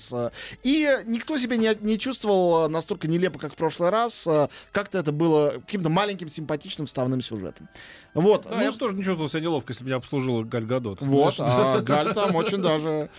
И 0.62 0.88
никто 1.08 1.36
себя 1.38 1.56
не, 1.56 1.74
не 1.80 1.98
чувствовал 1.98 2.66
э, 2.66 2.68
настолько 2.68 3.08
нелепо, 3.08 3.38
как 3.38 3.52
в 3.54 3.56
прошлый 3.56 3.90
раз. 3.90 4.26
э, 4.26 4.48
Как-то 4.72 4.98
это 4.98 5.10
было 5.12 5.50
каким-то 5.66 5.88
маленьким, 5.88 6.28
симпатичным 6.28 6.86
вставным 6.86 7.20
сюжетом. 7.20 7.68
Вот. 8.14 8.42
Да, 8.48 8.56
ну, 8.56 8.62
я 8.62 8.70
бы 8.72 8.78
тоже 8.78 8.94
не 8.94 9.02
чувствовал 9.02 9.28
себя 9.28 9.40
неловко, 9.40 9.72
если 9.72 9.84
меня 9.84 9.96
обслужила 9.96 10.44
Галь 10.44 10.64
Гадот. 10.64 11.00
вот, 11.00 11.34
а 11.38 11.80
Галь 11.82 12.14
там 12.14 12.34
очень 12.36 12.58
даже... 12.62 13.10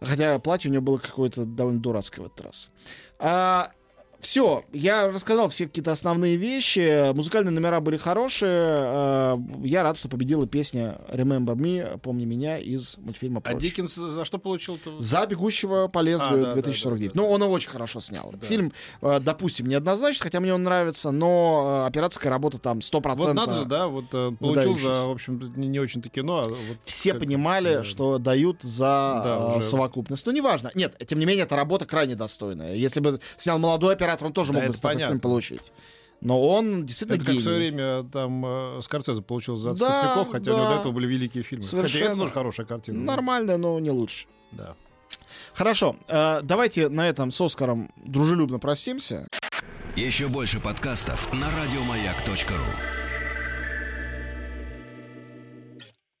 Хотя 0.00 0.38
платье 0.38 0.68
у 0.68 0.70
нее 0.70 0.80
было 0.80 0.98
какое-то 0.98 1.44
довольно 1.44 1.80
дурацкое 1.80 2.24
в 2.24 2.28
этот 2.28 2.40
раз. 2.42 2.70
Все, 4.20 4.64
я 4.72 5.06
рассказал 5.08 5.48
все 5.48 5.66
какие-то 5.66 5.92
основные 5.92 6.36
вещи. 6.36 7.12
Музыкальные 7.14 7.52
номера 7.52 7.80
были 7.80 7.96
хорошие. 7.96 8.50
А, 8.52 9.38
я 9.62 9.82
рад, 9.84 9.96
что 9.96 10.08
победила 10.08 10.46
песня 10.46 10.98
Remember 11.12 11.54
Me, 11.54 11.98
помни 12.00 12.24
меня, 12.24 12.58
из 12.58 12.96
мультфильма 12.98 13.38
А 13.44 13.50
«Прочь». 13.50 13.62
Диккенс 13.62 13.94
за 13.94 14.24
что 14.24 14.38
получил-то? 14.38 15.00
За 15.00 15.24
бегущего 15.26 15.86
по 15.88 16.00
лезвию 16.00 16.42
А, 16.42 16.46
да, 16.46 16.52
2049. 16.54 17.12
да, 17.12 17.14
да, 17.14 17.20
ну, 17.22 17.28
он 17.32 17.42
его 17.42 17.52
очень 17.52 17.70
хорошо 17.70 18.00
снял. 18.00 18.32
Да. 18.34 18.44
Фильм, 18.46 18.72
э, 19.02 19.20
допустим, 19.20 19.66
неоднозначно, 19.68 20.24
хотя 20.24 20.40
мне 20.40 20.52
он 20.52 20.64
нравится, 20.64 21.12
но 21.12 21.82
э, 21.84 21.86
операторская 21.86 22.30
работа 22.30 22.58
там 22.58 22.78
100%. 22.78 23.14
Вот 23.16 23.34
надо 23.34 23.52
же, 23.52 23.64
да, 23.66 23.86
вот 23.86 24.06
э, 24.12 24.32
получил 24.38 24.76
за, 24.78 25.06
в 25.06 25.10
общем, 25.12 25.52
не, 25.56 25.78
очень-то 25.78 26.08
кино. 26.08 26.40
а 26.40 26.48
вот 26.48 26.58
Все 26.84 27.12
как- 27.12 27.20
понимали, 27.20 27.74
да. 27.74 27.84
что 27.84 28.18
дают 28.18 28.62
за 28.62 29.20
Да, 29.24 29.38
э, 29.54 29.56
уже. 29.58 29.66
совокупность. 29.66 30.26
Ну, 30.26 30.32
неважно. 30.32 30.72
Нет, 30.74 30.96
тем 31.06 31.20
не 31.20 31.24
менее, 31.24 31.44
эта 31.44 31.54
работа 31.54 31.86
крайне 31.86 32.16
достойная. 32.16 32.74
Если 32.74 32.98
бы 32.98 33.20
снял 33.36 33.58
молодой 33.60 33.94
оператор, 33.94 34.07
он 34.22 34.32
тоже 34.32 34.52
Да, 34.52 34.58
мог 34.58 34.64
бы 34.64 34.68
это 34.68 34.76
за 34.76 34.82
такой 34.82 34.94
понятно. 34.94 35.12
фильм 35.14 35.20
получить. 35.20 35.72
Но 36.20 36.48
он 36.48 36.84
действительно 36.84 37.16
Это 37.16 37.26
как 37.26 37.34
в 37.36 37.42
свое 37.42 37.58
гений. 37.60 37.70
время 37.76 38.02
там 38.10 38.44
э, 38.44 38.80
Скорсезе 38.82 39.22
получил 39.22 39.56
за 39.56 39.74
Да, 39.74 40.00
отступников, 40.00 40.32
хотя 40.32 40.52
у 40.52 40.56
него 40.56 40.64
да. 40.66 40.74
до 40.74 40.80
этого 40.80 40.92
были 40.92 41.06
великие 41.06 41.44
фильмы. 41.44 41.62
Хотя 41.64 41.76
Совершенно. 41.76 42.08
это 42.10 42.16
тоже 42.18 42.32
хорошая 42.32 42.66
картина. 42.66 42.98
Нормально, 42.98 43.56
но 43.56 43.78
не 43.78 43.90
лучше. 43.92 44.26
Да. 44.50 44.74
Хорошо, 45.54 45.96
э, 46.08 46.40
давайте 46.42 46.88
на 46.88 47.08
этом 47.08 47.30
с 47.30 47.40
Оскаром 47.40 47.90
дружелюбно 48.04 48.58
простимся. 48.58 49.28
Еще 49.96 50.26
больше 50.28 50.58
подкастов 50.60 51.32
на 51.32 51.46
радиомаяк.ру. 51.62 52.97